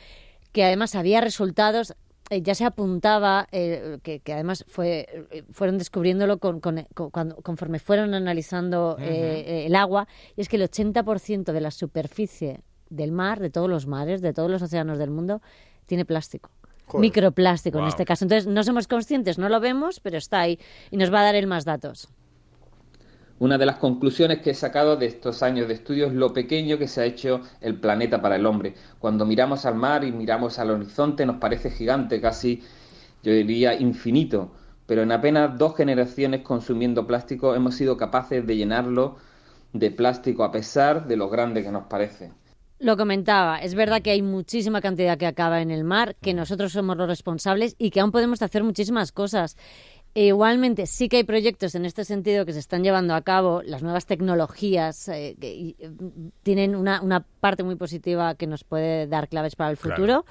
que 0.51 0.63
además 0.63 0.95
había 0.95 1.21
resultados, 1.21 1.93
eh, 2.31 2.41
ya 2.41 2.53
se 2.55 2.65
apuntaba, 2.65 3.47
eh, 3.51 3.97
que, 4.03 4.19
que 4.19 4.33
además 4.33 4.65
fue, 4.67 5.07
eh, 5.31 5.43
fueron 5.51 5.77
descubriéndolo 5.77 6.37
con, 6.39 6.59
con- 6.59 6.85
con- 6.93 7.09
cuando- 7.11 7.35
conforme 7.37 7.79
fueron 7.79 8.13
analizando 8.13 8.97
eh, 8.99 9.43
eh, 9.47 9.65
el 9.67 9.75
agua, 9.75 10.07
y 10.35 10.41
es 10.41 10.49
que 10.49 10.57
el 10.57 10.63
80% 10.63 11.51
de 11.53 11.61
la 11.61 11.71
superficie 11.71 12.61
del 12.89 13.11
mar, 13.11 13.39
de 13.39 13.49
todos 13.49 13.69
los 13.69 13.85
mares, 13.87 14.21
de 14.21 14.33
todos 14.33 14.49
los 14.49 14.61
océanos 14.61 14.97
del 14.97 15.11
mundo, 15.11 15.41
tiene 15.85 16.05
plástico. 16.05 16.49
Joder. 16.85 17.01
Microplástico 17.01 17.77
en 17.77 17.85
este 17.85 18.03
caso. 18.03 18.25
Entonces, 18.25 18.47
no 18.47 18.63
somos 18.63 18.87
conscientes, 18.87 19.37
no 19.37 19.47
lo 19.47 19.59
vemos, 19.59 19.99
pero 19.99 20.17
está 20.17 20.39
ahí 20.39 20.59
y 20.89 20.97
nos 20.97 21.13
va 21.13 21.21
a 21.21 21.23
dar 21.23 21.35
él 21.35 21.45
más 21.45 21.63
datos. 21.65 22.09
Una 23.39 23.57
de 23.57 23.65
las 23.65 23.77
conclusiones 23.77 24.39
que 24.39 24.49
he 24.49 24.53
sacado 24.53 24.97
de 24.97 25.05
estos 25.05 25.43
años 25.43 25.69
de 25.69 25.73
estudio 25.73 26.07
es 26.07 26.13
lo 26.13 26.33
pequeño 26.33 26.77
que 26.77 26.89
se 26.89 27.01
ha 27.01 27.05
hecho 27.05 27.39
el 27.61 27.79
planeta 27.79 28.21
para 28.21 28.35
el 28.35 28.45
hombre. 28.45 28.73
Cuando 28.99 29.25
miramos 29.25 29.65
al 29.65 29.75
mar 29.75 30.03
y 30.03 30.11
miramos 30.11 30.59
al 30.59 30.71
horizonte 30.71 31.25
nos 31.25 31.37
parece 31.37 31.71
gigante, 31.71 32.19
casi 32.19 32.61
yo 33.23 33.31
diría 33.31 33.79
infinito, 33.79 34.51
pero 34.85 35.03
en 35.03 35.13
apenas 35.13 35.57
dos 35.57 35.77
generaciones 35.77 36.41
consumiendo 36.41 37.07
plástico 37.07 37.55
hemos 37.55 37.75
sido 37.75 37.95
capaces 37.95 38.45
de 38.45 38.57
llenarlo 38.57 39.15
de 39.71 39.89
plástico 39.91 40.43
a 40.43 40.51
pesar 40.51 41.07
de 41.07 41.15
lo 41.15 41.29
grande 41.29 41.63
que 41.63 41.71
nos 41.71 41.85
parece. 41.85 42.33
Lo 42.81 42.95
comentaba, 42.95 43.57
es 43.57 43.75
verdad 43.75 44.01
que 44.01 44.11
hay 44.11 44.21
muchísima 44.21 44.79
cantidad 44.79 45.17
que 45.17 45.27
acaba 45.27 45.61
en 45.61 45.69
el 45.69 45.83
mar, 45.83 46.15
que 46.21 46.33
nosotros 46.33 46.71
somos 46.71 46.95
los 46.95 47.09
responsables 47.09 47.75
y 47.77 47.89
que 47.89 47.99
aún 47.99 48.11
podemos 48.11 48.41
hacer 48.41 48.63
muchísimas 48.63 49.11
cosas. 49.11 49.57
E 50.19 50.25
igualmente, 50.25 50.85
sí 50.85 51.07
que 51.07 51.15
hay 51.15 51.23
proyectos 51.23 51.75
en 51.75 51.85
este 51.85 52.03
sentido 52.03 52.45
que 52.45 52.51
se 52.51 52.59
están 52.59 52.83
llevando 52.83 53.15
a 53.15 53.21
cabo. 53.21 53.61
Las 53.63 53.83
nuevas 53.83 54.05
tecnologías 54.05 55.07
eh, 55.07 55.37
que, 55.39 55.55
y, 55.55 55.75
eh, 55.79 55.91
tienen 56.43 56.75
una, 56.75 57.01
una 57.01 57.21
parte 57.39 57.63
muy 57.63 57.77
positiva 57.77 58.35
que 58.35 58.45
nos 58.45 58.65
puede 58.65 59.07
dar 59.07 59.29
claves 59.29 59.55
para 59.55 59.71
el 59.71 59.77
Claro. 59.77 59.95
futuro. 59.95 60.25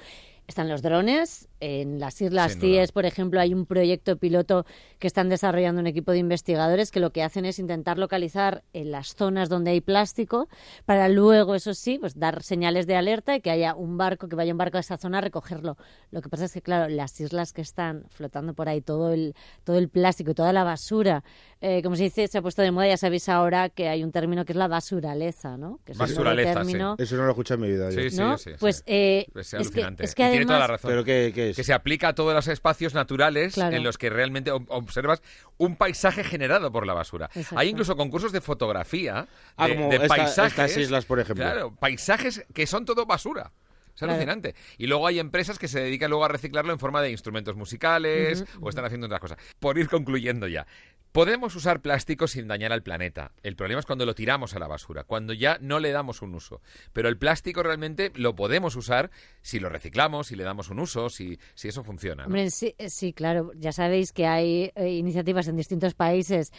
Están 0.45 0.69
los 0.69 0.83
drones. 0.83 1.48
En 1.61 1.99
las 1.99 2.21
Islas. 2.21 2.57
Cíes, 2.57 2.91
por 2.91 3.05
ejemplo, 3.05 3.39
hay 3.39 3.53
un 3.53 3.65
proyecto 3.65 4.15
piloto 4.17 4.65
que 4.97 5.07
están 5.07 5.27
desarrollando 5.29 5.81
un 5.81 5.87
equipo 5.87 6.11
de 6.11 6.19
investigadores 6.19 6.91
que 6.91 6.99
lo 6.99 7.11
que 7.11 7.21
hacen 7.23 7.45
es 7.45 7.59
intentar 7.59 7.97
localizar 7.97 8.63
en 8.73 8.91
las 8.91 9.15
zonas 9.15 9.49
donde 9.49 9.71
hay 9.71 9.81
plástico 9.81 10.47
para 10.85 11.09
luego, 11.09 11.55
eso 11.55 11.73
sí, 11.73 11.97
pues 11.99 12.17
dar 12.17 12.43
señales 12.43 12.87
de 12.87 12.95
alerta 12.95 13.35
y 13.35 13.41
que 13.41 13.51
haya 13.51 13.75
un 13.75 13.97
barco, 13.97 14.27
que 14.29 14.35
vaya 14.35 14.51
un 14.53 14.57
barco 14.57 14.77
a 14.77 14.79
esa 14.79 14.97
zona 14.97 15.17
a 15.17 15.21
recogerlo. 15.21 15.77
Lo 16.11 16.21
que 16.21 16.29
pasa 16.29 16.45
es 16.45 16.53
que, 16.53 16.61
claro, 16.61 16.87
las 16.89 17.19
islas 17.19 17.51
que 17.53 17.61
están 17.61 18.03
flotando 18.09 18.53
por 18.53 18.69
ahí, 18.69 18.81
todo 18.81 19.11
el, 19.13 19.35
todo 19.63 19.77
el 19.77 19.89
plástico, 19.89 20.33
toda 20.33 20.53
la 20.53 20.63
basura, 20.63 21.23
eh, 21.61 21.81
como 21.83 21.95
se 21.95 22.03
dice, 22.03 22.27
se 22.27 22.37
ha 22.37 22.41
puesto 22.41 22.61
de 22.61 22.71
moda, 22.71 22.87
ya 22.87 22.97
sabéis 22.97 23.27
ahora 23.29 23.69
que 23.69 23.89
hay 23.89 24.03
un 24.03 24.11
término 24.11 24.45
que 24.45 24.53
es 24.53 24.57
la 24.57 24.67
basuraleza, 24.67 25.57
¿no? 25.57 25.79
Que 25.85 25.91
es 25.91 25.97
Basuraleza, 25.97 26.51
sí. 26.51 26.55
término, 26.55 26.95
Eso 26.97 27.15
no 27.17 27.23
lo 27.23 27.27
he 27.29 27.31
escuchado 27.31 27.63
en 27.63 27.69
mi 27.69 27.73
vida. 27.75 27.89
yo. 27.89 27.99
Sí, 28.01 28.09
sí, 28.11 28.17
¿no? 28.17 28.37
sí, 28.37 28.51
sí. 28.51 28.55
Pues 28.59 28.83
eh, 28.85 29.25
Es 29.35 29.53
es, 29.53 29.69
que, 29.71 29.85
es 29.99 30.15
que 30.15 30.27
Y 30.27 30.29
tiene 30.31 30.45
toda 30.45 30.59
la 30.59 30.65
además... 30.65 30.81
razón. 30.81 30.91
¿Pero 30.91 31.03
qué 31.03 31.48
es? 31.49 31.55
que 31.55 31.63
se 31.63 31.73
aplica 31.73 32.09
a 32.09 32.15
todos 32.15 32.33
los 32.33 32.47
espacios 32.47 32.93
naturales 32.93 33.53
Claro. 33.55 33.75
en 33.75 33.83
los 33.83 33.97
que 33.97 34.09
realmente 34.09 34.51
ob- 34.51 34.65
observas 34.69 35.21
un 35.57 35.75
paisaje 35.75 36.23
generado 36.23 36.71
por 36.71 36.85
la 36.87 36.93
basura. 36.93 37.29
Exacto. 37.33 37.57
Hay 37.59 37.69
incluso 37.69 37.95
concursos 37.95 38.31
de 38.31 38.41
fotografía 38.41 39.27
Ah, 39.57 39.67
de, 39.67 39.75
como 39.75 39.89
de 39.89 39.95
esta- 39.97 40.07
paisajes. 40.07 40.51
estas 40.51 40.77
islas, 40.77 41.05
por 41.05 41.19
ejemplo. 41.19 41.43
Claro, 41.45 41.75
paisajes 41.75 42.45
que 42.53 42.65
son 42.67 42.85
todo 42.85 43.05
basura. 43.05 43.51
Es 43.93 43.99
Claro. 44.01 44.13
alucinante. 44.13 44.55
Y 44.77 44.87
luego 44.87 45.07
hay 45.07 45.19
empresas 45.19 45.59
que 45.59 45.67
se 45.67 45.81
dedican 45.81 46.09
luego 46.09 46.23
a 46.23 46.29
reciclarlo 46.29 46.71
en 46.71 46.79
forma 46.79 47.01
de 47.01 47.11
instrumentos 47.11 47.57
musicales 47.57 48.45
o 48.61 48.69
están 48.69 48.85
haciendo 48.85 49.07
otras 49.07 49.19
cosas. 49.19 49.37
Por 49.59 49.77
ir 49.77 49.89
concluyendo 49.89 50.47
ya. 50.47 50.65
Podemos 51.11 51.55
usar 51.55 51.81
plástico 51.81 52.27
sin 52.27 52.47
dañar 52.47 52.71
al 52.71 52.83
planeta. 52.83 53.31
El 53.41 53.55
problema 53.55 53.79
es 53.79 53.85
cuando 53.87 54.05
lo 54.05 54.13
tiramos 54.13 54.55
a 54.55 54.59
la 54.59 54.67
basura, 54.67 55.03
cuando 55.03 55.33
ya 55.33 55.57
no 55.59 55.79
le 55.79 55.91
damos 55.91 56.21
un 56.21 56.35
uso. 56.35 56.61
Pero 56.93 57.09
el 57.09 57.17
plástico 57.17 57.63
realmente 57.63 58.11
lo 58.13 58.35
podemos 58.35 58.75
usar 58.75 59.09
si 59.41 59.59
lo 59.59 59.69
reciclamos, 59.69 60.27
si 60.27 60.35
le 60.35 60.43
damos 60.43 60.69
un 60.69 60.79
uso, 60.79 61.09
si, 61.09 61.39
si 61.55 61.67
eso 61.67 61.83
funciona. 61.83 62.25
Hombre, 62.25 62.51
sí, 62.51 62.75
eh, 62.77 62.89
sí, 62.89 63.13
claro. 63.13 63.51
Ya 63.55 63.71
sabéis 63.71 64.13
que 64.13 64.27
hay 64.27 64.71
eh, 64.75 64.89
iniciativas 64.89 65.47
en 65.47 65.55
distintos 65.55 65.95
países 65.95 66.51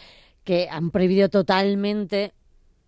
que 0.43 0.67
han 0.69 0.91
prohibido 0.91 1.29
totalmente 1.29 2.33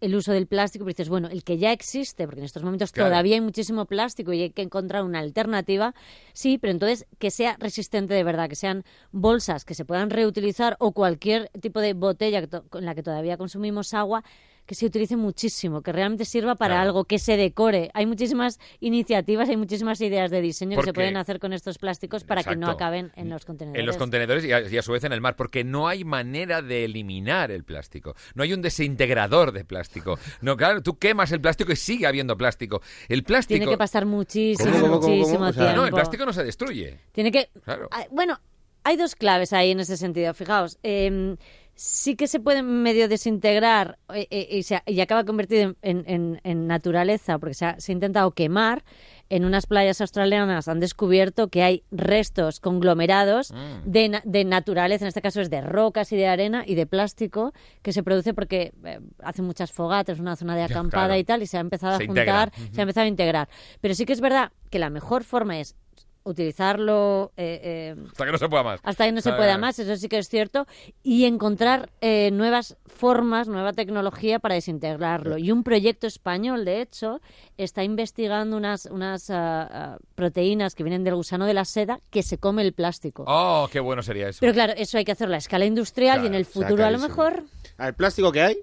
el 0.03 0.15
uso 0.15 0.31
del 0.33 0.47
plástico, 0.47 0.83
pero 0.85 0.93
dices, 0.93 1.09
bueno, 1.09 1.29
el 1.29 1.43
que 1.43 1.57
ya 1.57 1.71
existe, 1.71 2.25
porque 2.25 2.41
en 2.41 2.45
estos 2.45 2.63
momentos 2.63 2.91
Claro. 2.91 3.09
todavía 3.09 3.35
hay 3.35 3.41
muchísimo 3.41 3.85
plástico 3.85 4.33
y 4.33 4.41
hay 4.41 4.49
que 4.49 4.61
encontrar 4.61 5.03
una 5.03 5.19
alternativa, 5.19 5.95
sí, 6.33 6.57
pero 6.57 6.71
entonces 6.71 7.05
que 7.19 7.31
sea 7.31 7.55
resistente 7.59 8.13
de 8.13 8.23
verdad, 8.23 8.49
que 8.49 8.55
sean 8.55 8.83
bolsas 9.11 9.65
que 9.65 9.75
se 9.75 9.85
puedan 9.85 10.09
reutilizar 10.09 10.75
o 10.79 10.91
cualquier 10.91 11.49
tipo 11.61 11.79
de 11.79 11.93
botella 11.93 12.45
con 12.47 12.85
la 12.85 12.95
que 12.95 13.03
todavía 13.03 13.37
consumimos 13.37 13.93
agua 13.93 14.23
que 14.65 14.75
se 14.75 14.85
utilice 14.85 15.17
muchísimo, 15.17 15.81
que 15.81 15.91
realmente 15.91 16.25
sirva 16.25 16.55
para 16.55 16.75
Claro. 16.75 16.89
algo, 16.89 17.03
que 17.05 17.19
se 17.19 17.35
decore. 17.37 17.91
Hay 17.93 18.05
muchísimas 18.05 18.59
iniciativas, 18.79 19.49
hay 19.49 19.57
muchísimas 19.57 19.99
ideas 20.01 20.31
de 20.31 20.41
diseño 20.41 20.77
que 20.79 20.85
se 20.85 20.93
pueden 20.93 21.17
hacer 21.17 21.39
con 21.39 21.53
estos 21.53 21.77
plásticos 21.77 22.23
para 22.23 22.43
que 22.43 22.55
no 22.55 22.69
acaben 22.69 23.11
en 23.15 23.29
los 23.29 23.45
contenedores. 23.45 23.79
En 23.79 23.85
los 23.85 23.97
contenedores 23.97 24.45
y 24.45 24.51
a, 24.53 24.61
y 24.61 24.77
a 24.77 24.81
su 24.81 24.91
vez 24.91 25.03
en 25.03 25.13
el 25.13 25.21
mar, 25.21 25.35
porque 25.35 25.63
no 25.63 25.87
hay 25.87 26.03
manera 26.03 26.61
de 26.61 26.85
eliminar 26.85 27.51
el 27.51 27.63
plástico. 27.63 28.15
No 28.35 28.43
hay 28.43 28.53
un 28.53 28.61
desintegrador 28.61 29.51
de 29.51 29.65
plástico. 29.65 30.17
No, 30.41 30.55
claro, 30.55 30.81
tú 30.81 30.97
quemas 30.97 31.31
el 31.31 31.41
plástico 31.41 31.71
y 31.71 31.75
sigue 31.75 32.07
habiendo 32.07 32.37
plástico. 32.37 32.81
El 33.09 33.23
plástico. 33.23 33.57
Tiene 33.57 33.71
que 33.71 33.77
pasar 33.77 34.05
muchísimo, 34.05 34.71
¿Cómo, 34.71 34.81
cómo, 34.83 34.99
cómo, 35.01 35.13
muchísimo 35.15 35.37
cómo? 35.39 35.49
O 35.49 35.53
sea, 35.53 35.63
tiempo. 35.65 35.81
No, 35.81 35.85
el 35.87 35.93
plástico 35.93 36.25
no 36.25 36.33
se 36.33 36.43
destruye. 36.43 36.99
Tiene 37.11 37.31
que... 37.31 37.49
Claro. 37.63 37.87
Ah, 37.91 38.05
Bueno, 38.11 38.39
hay 38.83 38.97
dos 38.97 39.15
claves 39.15 39.53
ahí 39.53 39.71
en 39.71 39.79
ese 39.79 39.97
sentido. 39.97 40.33
Fijaos, 40.33 40.77
eh, 40.83 41.35
sí 41.75 42.15
que 42.15 42.27
se 42.27 42.39
puede 42.39 42.61
medio 42.63 43.07
desintegrar 43.07 43.97
eh, 44.13 44.27
eh, 44.29 44.47
y, 44.57 44.63
se- 44.63 44.83
y 44.85 45.01
acaba 45.01 45.23
convertido 45.23 45.75
en, 45.81 46.03
en- 46.07 46.39
en 46.43 46.67
naturaleza 46.67 47.39
porque 47.39 47.53
se 47.55 47.65
ha, 47.65 47.79
se 47.79 47.91
ha 47.91 47.93
intentado 47.93 48.31
quemar. 48.31 48.83
en 49.29 49.45
unas 49.45 49.65
playas 49.65 49.99
australianas 50.01 50.67
han 50.67 50.79
descubierto 50.79 51.47
que 51.47 51.63
hay 51.63 51.83
restos 51.91 52.59
conglomerados 52.59 53.51
Mm. 53.51 53.89
de, 53.89 54.21
de 54.23 54.43
naturaleza, 54.45 55.05
en 55.05 55.07
este 55.07 55.21
caso 55.23 55.41
es 55.41 55.49
de 55.49 55.61
rocas 55.61 56.11
y 56.11 56.17
de 56.17 56.27
arena 56.27 56.63
y 56.67 56.75
de 56.75 56.85
plástico, 56.85 57.51
que 57.81 57.93
se 57.93 58.03
produce 58.03 58.33
porque 58.35 58.73
eh, 58.85 58.99
hacen 59.23 59.45
muchas 59.45 59.71
fogatas, 59.71 60.19
una 60.19 60.35
zona 60.35 60.55
de 60.55 60.63
acampada 60.63 61.07
claro. 61.07 61.19
y 61.19 61.23
tal, 61.23 61.41
y 61.41 61.47
se 61.47 61.57
ha 61.57 61.61
empezado 61.61 61.93
a 61.95 62.05
juntar, 62.05 62.51
integra. 62.53 62.73
se 62.73 62.81
ha 62.81 62.83
empezado 62.83 63.05
a 63.05 63.07
integrar. 63.07 63.49
Pero 63.81 63.95
sí 63.95 64.05
que 64.05 64.13
es 64.13 64.21
verdad 64.21 64.51
que 64.69 64.77
la 64.77 64.91
mejor 64.91 65.23
forma 65.23 65.59
es 65.59 65.75
utilizarlo 66.23 67.31
eh, 67.37 67.95
eh, 67.95 67.95
Hasta 68.07 68.25
que 68.25 68.31
no 68.31 68.37
se 68.37 68.49
pueda 68.49 68.63
más. 68.63 68.79
hasta 68.83 69.05
que 69.05 69.11
no 69.11 69.21
se 69.21 69.29
Ah, 69.31 69.37
pueda 69.37 69.57
más, 69.57 69.77
eso 69.79 69.95
sí 69.95 70.07
que 70.07 70.17
es 70.17 70.29
cierto, 70.29 70.65
y 71.01 71.25
encontrar 71.25 71.89
eh, 72.01 72.29
nuevas 72.31 72.77
formas, 72.85 73.47
nueva 73.47 73.73
tecnología 73.73 74.39
para 74.39 74.55
desintegrarlo. 74.55 75.37
Y 75.37 75.51
un 75.51 75.63
proyecto 75.63 76.07
español, 76.07 76.65
de 76.65 76.81
hecho, 76.81 77.19
está 77.57 77.83
investigando 77.83 78.55
unas, 78.57 78.85
unas 78.85 79.29
ah, 79.29 79.67
ah, 79.71 79.97
proteínas 80.15 80.75
que 80.75 80.83
vienen 80.83 81.03
del 81.03 81.15
gusano 81.15 81.45
de 81.45 81.53
la 81.53 81.65
seda 81.65 81.99
que 82.09 82.23
se 82.23 82.37
come 82.37 82.61
el 82.61 82.73
plástico. 82.73 83.25
Oh, 83.27 83.67
qué 83.71 83.79
bueno 83.79 84.01
sería 84.03 84.29
eso. 84.29 84.39
Pero 84.41 84.53
claro, 84.53 84.73
eso 84.77 84.97
hay 84.97 85.05
que 85.05 85.11
hacerlo 85.11 85.35
a 85.35 85.37
escala 85.37 85.65
industrial 85.65 86.23
y 86.23 86.27
en 86.27 86.35
el 86.35 86.45
futuro 86.45 86.85
a 86.85 86.91
lo 86.91 86.99
mejor... 86.99 87.43
El 87.79 87.93
plástico 87.95 88.31
que 88.31 88.41
hay 88.41 88.57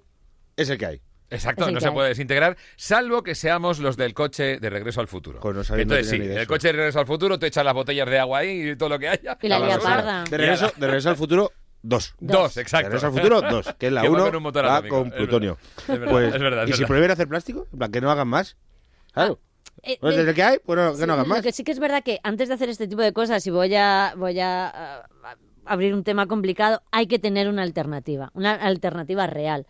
es 0.57 0.71
el 0.71 0.79
que 0.79 0.87
hay. 0.87 1.01
Exacto, 1.31 1.71
no 1.71 1.81
se 1.81 1.93
puede 1.93 2.09
desintegrar, 2.09 2.57
salvo 2.77 3.23
que 3.23 3.35
seamos 3.35 3.79
los 3.79 3.97
del 3.97 4.15
coche 4.15 4.59
de 4.59 4.71
regreso 4.71 5.01
al 5.01 5.07
futuro. 5.07 5.39
Pues 5.41 5.55
no 5.55 5.77
Entonces 5.77 6.09
sí, 6.09 6.17
el 6.17 6.35
de 6.35 6.47
coche 6.47 6.69
de 6.69 6.73
regreso 6.73 6.99
al 6.99 7.07
futuro, 7.07 7.39
te 7.39 7.47
echas 7.47 7.65
las 7.65 7.75
botellas 7.75 8.09
de 8.09 8.19
agua 8.19 8.41
ahí 8.41 8.71
y 8.71 8.77
todo 8.77 8.89
lo 8.91 8.99
que 8.99 9.09
haya. 9.09 9.39
Y 9.41 9.49
la 9.49 9.79
parda. 9.79 10.25
De 10.25 10.37
regreso, 10.37 10.73
de 10.77 10.87
regreso 10.87 11.11
al 11.11 11.17
futuro, 11.17 11.53
dos. 11.83 12.15
Dos, 12.19 12.55
De 12.55 12.63
exacto. 12.63 12.89
regreso 12.89 13.07
al 13.07 13.13
futuro, 13.13 13.41
dos. 13.43 13.75
Que 13.79 13.87
es 13.87 13.93
la 13.93 14.03
Que 14.03 14.09
va 14.09 14.15
uno 14.15 14.25
con 14.25 14.37
un 14.37 14.43
motor 14.43 14.65
va 14.67 14.77
atómico, 14.77 14.99
con 14.99 15.09
es 15.09 15.15
plutonio. 15.15 15.59
Es 15.79 15.87
verdad, 15.87 16.11
Pues, 16.11 16.35
es 16.35 16.41
verdad, 16.41 16.65
es 16.65 16.71
¿Y 16.71 16.73
si 16.75 16.85
prohíben 16.85 17.11
hacer 17.13 17.29
plástico? 17.29 17.67
En 17.73 17.79
plan, 17.79 17.93
que 17.93 18.01
no 18.01 18.11
hagan 18.11 18.29
más. 18.29 18.57
Claro. 19.13 19.39
Eh, 19.83 19.97
Pues 20.01 20.15
eh, 20.15 20.19
desde 20.19 20.35
que 20.35 20.43
hay, 20.43 20.59
pues 20.59 20.79
no, 20.79 20.91
que 20.93 20.99
Sí, 20.99 21.07
no 21.07 21.13
hagan 21.13 21.29
Lo 21.29 21.35
más. 21.35 21.43
que 21.43 21.53
sí 21.53 21.65
que 21.65 21.73
es 21.73 21.79
verdad 21.79 22.03
que 22.03 22.19
antes 22.23 22.49
de 22.49 22.55
hacer 22.55 22.69
este 22.69 22.89
tipo 22.89 23.03
de 23.03 23.13
cosas, 23.13 23.47
y 23.47 23.51
voy 23.51 23.75
a, 23.77 24.15
voy 24.17 24.39
a, 24.41 24.69
ah, 24.69 25.07
abrir 25.65 25.95
un 25.95 26.03
tema 26.05 26.27
complicado, 26.27 26.83
hay 26.91 27.07
que 27.07 27.19
tener 27.19 27.49
una 27.49 27.63
alternativa, 27.63 28.31
una 28.35 28.55
alternativa 28.55 29.27
real. 29.27 29.67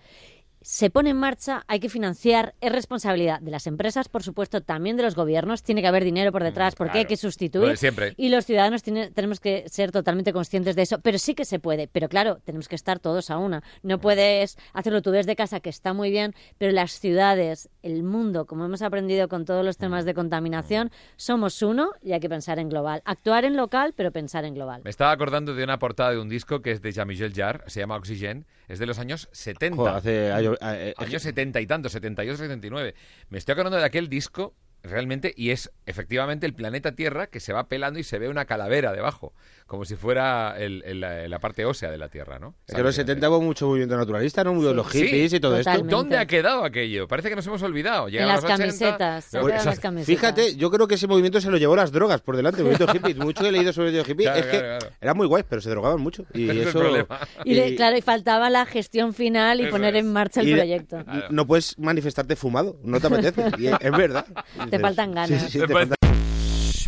Se 0.63 0.91
pone 0.91 1.11
en 1.11 1.17
marcha, 1.17 1.65
hay 1.69 1.81
que 1.81 1.89
financiar, 1.89 2.55
es 2.61 2.71
responsabilidad 2.71 3.41
de 3.41 3.51
las 3.51 3.67
empresas, 3.67 4.11
por 4.11 4.23
supuesto, 4.23 4.61
también 4.61 4.99
de 4.99 5.03
los 5.03 5.15
gobiernos, 5.15 5.63
tiene 5.63 5.81
que 5.81 5.87
haber 5.89 6.05
dinero 6.05 6.33
por 6.33 6.43
detrás 6.45 6.75
porque 6.75 6.99
hay 6.99 7.05
que 7.07 7.17
sustituir. 7.17 7.79
siempre. 7.79 8.13
Y 8.19 8.29
los 8.29 8.45
ciudadanos 8.45 8.83
tiene- 8.83 9.11
tenemos 9.11 9.41
que 9.41 9.65
ser 9.71 9.91
totalmente 9.91 10.35
conscientes 10.35 10.77
de 10.77 10.83
eso, 10.83 11.01
pero 11.01 11.19
sí 11.19 11.35
que 11.35 11.47
se 11.47 11.59
puede. 11.61 11.89
Pero 11.89 12.11
claro, 12.11 12.41
tenemos 12.45 12.69
que 12.69 12.75
estar 12.77 12.99
todos 12.99 13.31
a 13.31 13.39
una. 13.39 13.63
No 13.83 14.01
puedes 14.01 14.59
hacerlo 14.75 15.01
tú 15.01 15.13
desde 15.13 15.35
casa, 15.35 15.61
que 15.61 15.71
está 15.71 15.95
muy 15.95 16.11
bien, 16.11 16.35
pero 16.59 16.73
las 16.73 16.93
ciudades, 16.93 17.71
el 17.83 18.03
mundo, 18.03 18.45
como 18.45 18.67
hemos 18.67 18.83
aprendido 18.83 19.29
con 19.29 19.47
todos 19.47 19.65
los 19.65 19.79
temas 19.79 20.05
de 20.05 20.13
contaminación, 20.13 20.91
somos 21.17 21.63
uno 21.63 21.93
y 22.03 22.13
hay 22.13 22.21
que 22.21 22.29
pensar 22.29 22.59
en 22.59 22.69
global. 22.69 23.01
Actuar 23.07 23.47
en 23.47 23.57
local, 23.57 23.95
pero 23.97 24.11
pensar 24.13 24.45
en 24.45 24.53
global. 24.55 24.83
Me 24.85 24.91
estaba 24.91 25.13
acordando 25.13 25.55
de 25.55 25.65
una 25.65 25.79
portada 25.79 26.11
de 26.11 26.19
un 26.19 26.29
disco 26.29 26.61
que 26.61 26.73
es 26.73 26.83
de 26.83 26.93
Jean-Michel 26.93 27.33
Jarre, 27.35 27.65
se 27.69 27.81
llama 27.81 27.97
Oxygen, 27.97 28.45
es 28.69 28.79
de 28.79 28.87
los 28.87 28.99
años 28.99 29.29
70. 29.33 29.77
Joder, 29.77 29.95
hace 29.95 30.33
años- 30.33 30.50
eh, 30.55 30.59
eh, 30.63 30.95
años 30.97 31.23
70 31.23 31.61
y 31.61 31.67
tantos, 31.67 31.93
78, 31.93 32.37
79. 32.37 32.95
Me 33.29 33.39
estoy 33.39 33.53
acordando 33.53 33.79
de 33.79 33.85
aquel 33.85 34.09
disco 34.09 34.55
realmente 34.83 35.35
y 35.37 35.51
es 35.51 35.71
efectivamente 35.87 36.47
el 36.47 36.55
planeta 36.55 36.93
Tierra 36.93 37.27
que 37.27 37.41
se 37.41 37.53
va 37.53 37.69
pelando 37.69 37.99
y 37.99 38.05
se 38.05 38.19
ve 38.19 38.29
una 38.29 38.47
calavera 38.47 38.93
debajo, 38.93 39.35
como 39.71 39.85
si 39.85 39.95
fuera 39.95 40.57
el- 40.59 40.83
el- 40.85 40.99
la, 40.99 41.29
la 41.29 41.39
parte 41.39 41.65
ósea 41.65 41.93
de 41.93 41.97
la 41.97 42.09
Tierra, 42.09 42.41
¿no? 42.41 42.57
Es 42.67 42.75
que 42.75 42.81
en 42.81 42.85
los 42.87 42.95
70 42.97 43.31
hubo 43.31 43.41
mucho 43.41 43.69
movimiento 43.69 43.97
naturalista, 43.97 44.43
¿no? 44.43 44.53
Muy 44.53 44.65
los 44.75 44.89
Sí, 44.91 45.05
hippies 45.05 45.33
y 45.35 45.39
todo 45.39 45.57
totalmente. 45.59 45.87
esto. 45.87 45.97
¿Dónde 45.97 46.19
ha 46.19 46.27
quedado 46.27 46.65
aquello? 46.65 47.07
Parece 47.07 47.29
que 47.29 47.37
nos 47.37 47.47
hemos 47.47 47.63
olvidado. 47.63 48.09
En 48.09 48.27
las 48.27 48.43
los 48.43 48.51
80, 48.51 48.59
camisetas, 48.59 49.33
las. 49.33 50.05
Fíjate, 50.05 50.57
yo 50.57 50.73
creo 50.73 50.89
que 50.89 50.97
ese 50.97 51.07
movimiento 51.07 51.41
se 51.41 51.53
lo 51.53 51.57
llevó 51.57 51.77
las 51.77 51.93
drogas 51.93 52.21
por 52.21 52.37
delante, 52.37 52.63
el 52.63 52.67
movimiento 52.67 52.93
hippie. 52.97 53.15
Mucho 53.15 53.47
he 53.47 53.53
leído 53.53 53.73
sobre 53.73 53.91
el 53.91 53.95
movimiento 53.95 54.11
hippie 54.11 54.25
Claro, 54.25 54.41
es 54.41 54.47
que 54.47 54.59
claro, 54.59 54.87
eran 55.01 55.17
muy 55.17 55.27
guays, 55.29 55.47
pero 55.49 55.61
se 55.63 55.71
drogaban 55.71 56.01
mucho. 56.01 56.25
Y 56.35 56.51
eso. 56.59 56.83
Y, 57.45 57.77
claro, 57.77 57.97
y 57.97 58.03
faltaba 58.03 58.51
la 58.51 58.67
gestión 58.67 59.15
final 59.15 59.61
y 59.61 59.63
Eso 59.67 59.71
poner 59.71 59.95
es. 59.95 60.05
en 60.05 60.13
marcha 60.13 60.41
el 60.41 60.49
y- 60.49 60.55
proyecto. 60.55 60.99
No 61.31 61.47
puedes 61.47 61.79
manifestarte 61.79 62.35
fumado, 62.35 62.77
no 62.83 62.99
te 62.99 63.07
apetece. 63.07 63.45
Y 63.57 63.69
es, 63.69 63.75
es 63.81 63.93
verdad. 63.93 64.27
Te 64.69 64.81
faltan 64.81 65.13
ganas. 65.13 65.29
Sí, 65.29 65.47
sí, 65.47 65.53
sí, 65.53 65.59
Te 65.61 65.67
te 65.69 65.73
falta- 65.75 65.95
falta- 66.01 66.11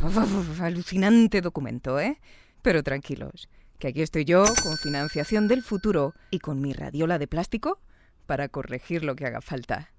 Uf, 0.04 0.60
alucinante 0.60 1.40
documento, 1.40 2.00
¿eh? 2.00 2.18
Pero 2.62 2.84
tranquilos, 2.84 3.48
que 3.78 3.88
aquí 3.88 4.02
estoy 4.02 4.24
yo 4.24 4.44
con 4.62 4.78
financiación 4.78 5.48
del 5.48 5.62
futuro 5.62 6.14
y 6.30 6.38
con 6.38 6.60
mi 6.60 6.72
radiola 6.72 7.18
de 7.18 7.26
plástico 7.26 7.80
para 8.26 8.48
corregir 8.48 9.02
lo 9.02 9.16
que 9.16 9.26
haga 9.26 9.40
falta. 9.40 9.90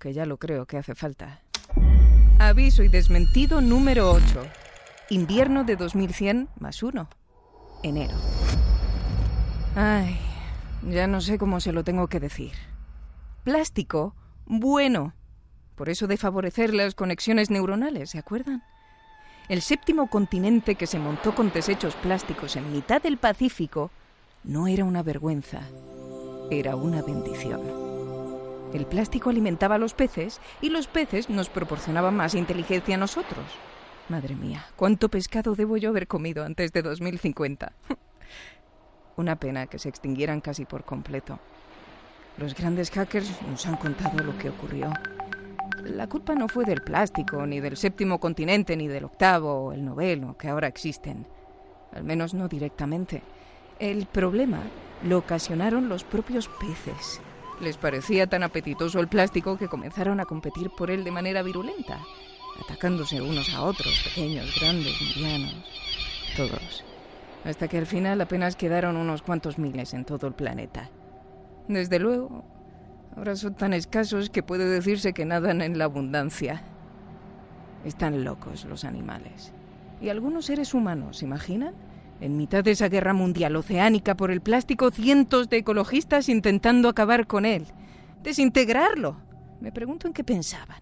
Que 0.00 0.12
ya 0.12 0.26
lo 0.26 0.36
creo 0.36 0.66
que 0.66 0.78
hace 0.78 0.96
falta. 0.96 1.42
Aviso 2.40 2.82
y 2.82 2.88
desmentido 2.88 3.60
número 3.60 4.10
8. 4.10 4.42
Invierno 5.10 5.62
de 5.62 5.76
2100 5.76 6.48
más 6.58 6.82
1. 6.82 7.08
Enero. 7.84 8.16
Ay, 9.76 10.18
ya 10.90 11.06
no 11.06 11.20
sé 11.20 11.38
cómo 11.38 11.60
se 11.60 11.72
lo 11.72 11.84
tengo 11.84 12.08
que 12.08 12.18
decir. 12.18 12.52
Plástico, 13.44 14.16
bueno. 14.44 15.14
Por 15.76 15.88
eso 15.88 16.08
de 16.08 16.16
favorecer 16.16 16.74
las 16.74 16.94
conexiones 16.94 17.48
neuronales, 17.50 18.10
¿se 18.10 18.18
acuerdan? 18.18 18.62
El 19.52 19.60
séptimo 19.60 20.06
continente 20.08 20.76
que 20.76 20.86
se 20.86 20.98
montó 20.98 21.34
con 21.34 21.52
desechos 21.52 21.94
plásticos 21.96 22.56
en 22.56 22.72
mitad 22.72 23.02
del 23.02 23.18
Pacífico 23.18 23.90
no 24.44 24.66
era 24.66 24.86
una 24.86 25.02
vergüenza, 25.02 25.60
era 26.50 26.74
una 26.74 27.02
bendición. 27.02 27.60
El 28.72 28.86
plástico 28.86 29.28
alimentaba 29.28 29.74
a 29.74 29.78
los 29.78 29.92
peces 29.92 30.40
y 30.62 30.70
los 30.70 30.86
peces 30.86 31.28
nos 31.28 31.50
proporcionaban 31.50 32.16
más 32.16 32.34
inteligencia 32.34 32.94
a 32.94 32.98
nosotros. 32.98 33.44
Madre 34.08 34.36
mía, 34.36 34.64
¿cuánto 34.74 35.10
pescado 35.10 35.54
debo 35.54 35.76
yo 35.76 35.90
haber 35.90 36.06
comido 36.06 36.46
antes 36.46 36.72
de 36.72 36.80
2050? 36.80 37.72
Una 39.18 39.36
pena 39.36 39.66
que 39.66 39.78
se 39.78 39.90
extinguieran 39.90 40.40
casi 40.40 40.64
por 40.64 40.84
completo. 40.84 41.38
Los 42.38 42.54
grandes 42.54 42.90
hackers 42.90 43.30
nos 43.42 43.66
han 43.66 43.76
contado 43.76 44.24
lo 44.24 44.34
que 44.38 44.48
ocurrió. 44.48 44.90
La 45.84 46.06
culpa 46.06 46.34
no 46.34 46.48
fue 46.48 46.64
del 46.64 46.82
plástico, 46.82 47.44
ni 47.44 47.60
del 47.60 47.76
séptimo 47.76 48.20
continente, 48.20 48.76
ni 48.76 48.86
del 48.86 49.04
octavo 49.04 49.72
el 49.72 49.84
noveno 49.84 50.36
que 50.38 50.48
ahora 50.48 50.68
existen. 50.68 51.26
Al 51.92 52.04
menos 52.04 52.34
no 52.34 52.46
directamente. 52.48 53.22
El 53.78 54.06
problema 54.06 54.60
lo 55.02 55.18
ocasionaron 55.18 55.88
los 55.88 56.04
propios 56.04 56.48
peces. 56.48 57.20
Les 57.60 57.76
parecía 57.76 58.28
tan 58.28 58.44
apetitoso 58.44 59.00
el 59.00 59.08
plástico 59.08 59.58
que 59.58 59.68
comenzaron 59.68 60.20
a 60.20 60.24
competir 60.24 60.70
por 60.70 60.90
él 60.90 61.02
de 61.02 61.10
manera 61.10 61.42
virulenta, 61.42 61.98
atacándose 62.60 63.20
unos 63.20 63.52
a 63.52 63.62
otros, 63.62 64.02
pequeños, 64.04 64.54
grandes, 64.60 64.94
medianos, 65.16 65.64
todos. 66.36 66.84
Hasta 67.44 67.66
que 67.66 67.78
al 67.78 67.86
final 67.86 68.20
apenas 68.20 68.54
quedaron 68.54 68.96
unos 68.96 69.22
cuantos 69.22 69.58
miles 69.58 69.94
en 69.94 70.04
todo 70.04 70.28
el 70.28 70.34
planeta. 70.34 70.90
Desde 71.66 71.98
luego, 71.98 72.44
ahora 73.16 73.36
son 73.36 73.54
tan 73.54 73.72
escasos 73.72 74.30
que 74.30 74.42
puede 74.42 74.68
decirse 74.68 75.12
que 75.12 75.24
nadan 75.24 75.60
en 75.60 75.78
la 75.78 75.84
abundancia. 75.84 76.62
Están 77.84 78.24
locos 78.24 78.64
los 78.64 78.84
animales. 78.84 79.52
Y 80.00 80.08
algunos 80.08 80.46
seres 80.46 80.74
humanos, 80.74 81.22
¿imaginan? 81.22 81.74
En 82.20 82.36
mitad 82.36 82.62
de 82.62 82.72
esa 82.72 82.88
guerra 82.88 83.14
mundial 83.14 83.56
oceánica 83.56 84.16
por 84.16 84.30
el 84.30 84.40
plástico, 84.40 84.90
cientos 84.90 85.48
de 85.48 85.58
ecologistas 85.58 86.28
intentando 86.28 86.88
acabar 86.88 87.26
con 87.26 87.44
él. 87.44 87.66
Desintegrarlo. 88.22 89.16
Me 89.60 89.72
pregunto 89.72 90.06
en 90.06 90.12
qué 90.12 90.22
pensaban. 90.22 90.80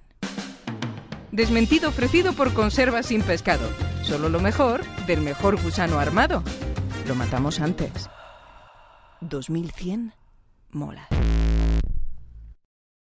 Desmentido 1.33 1.91
ofrecido 1.91 2.33
por 2.33 2.53
conservas 2.53 3.07
sin 3.07 3.23
pescado. 3.23 3.67
Solo 4.03 4.29
lo 4.29 4.41
mejor 4.41 4.85
del 5.07 5.21
mejor 5.21 5.63
gusano 5.63 5.99
armado. 5.99 6.43
Lo 7.07 7.15
matamos 7.15 7.61
antes. 7.61 8.11
2100 9.21 10.13
mola. 10.73 11.09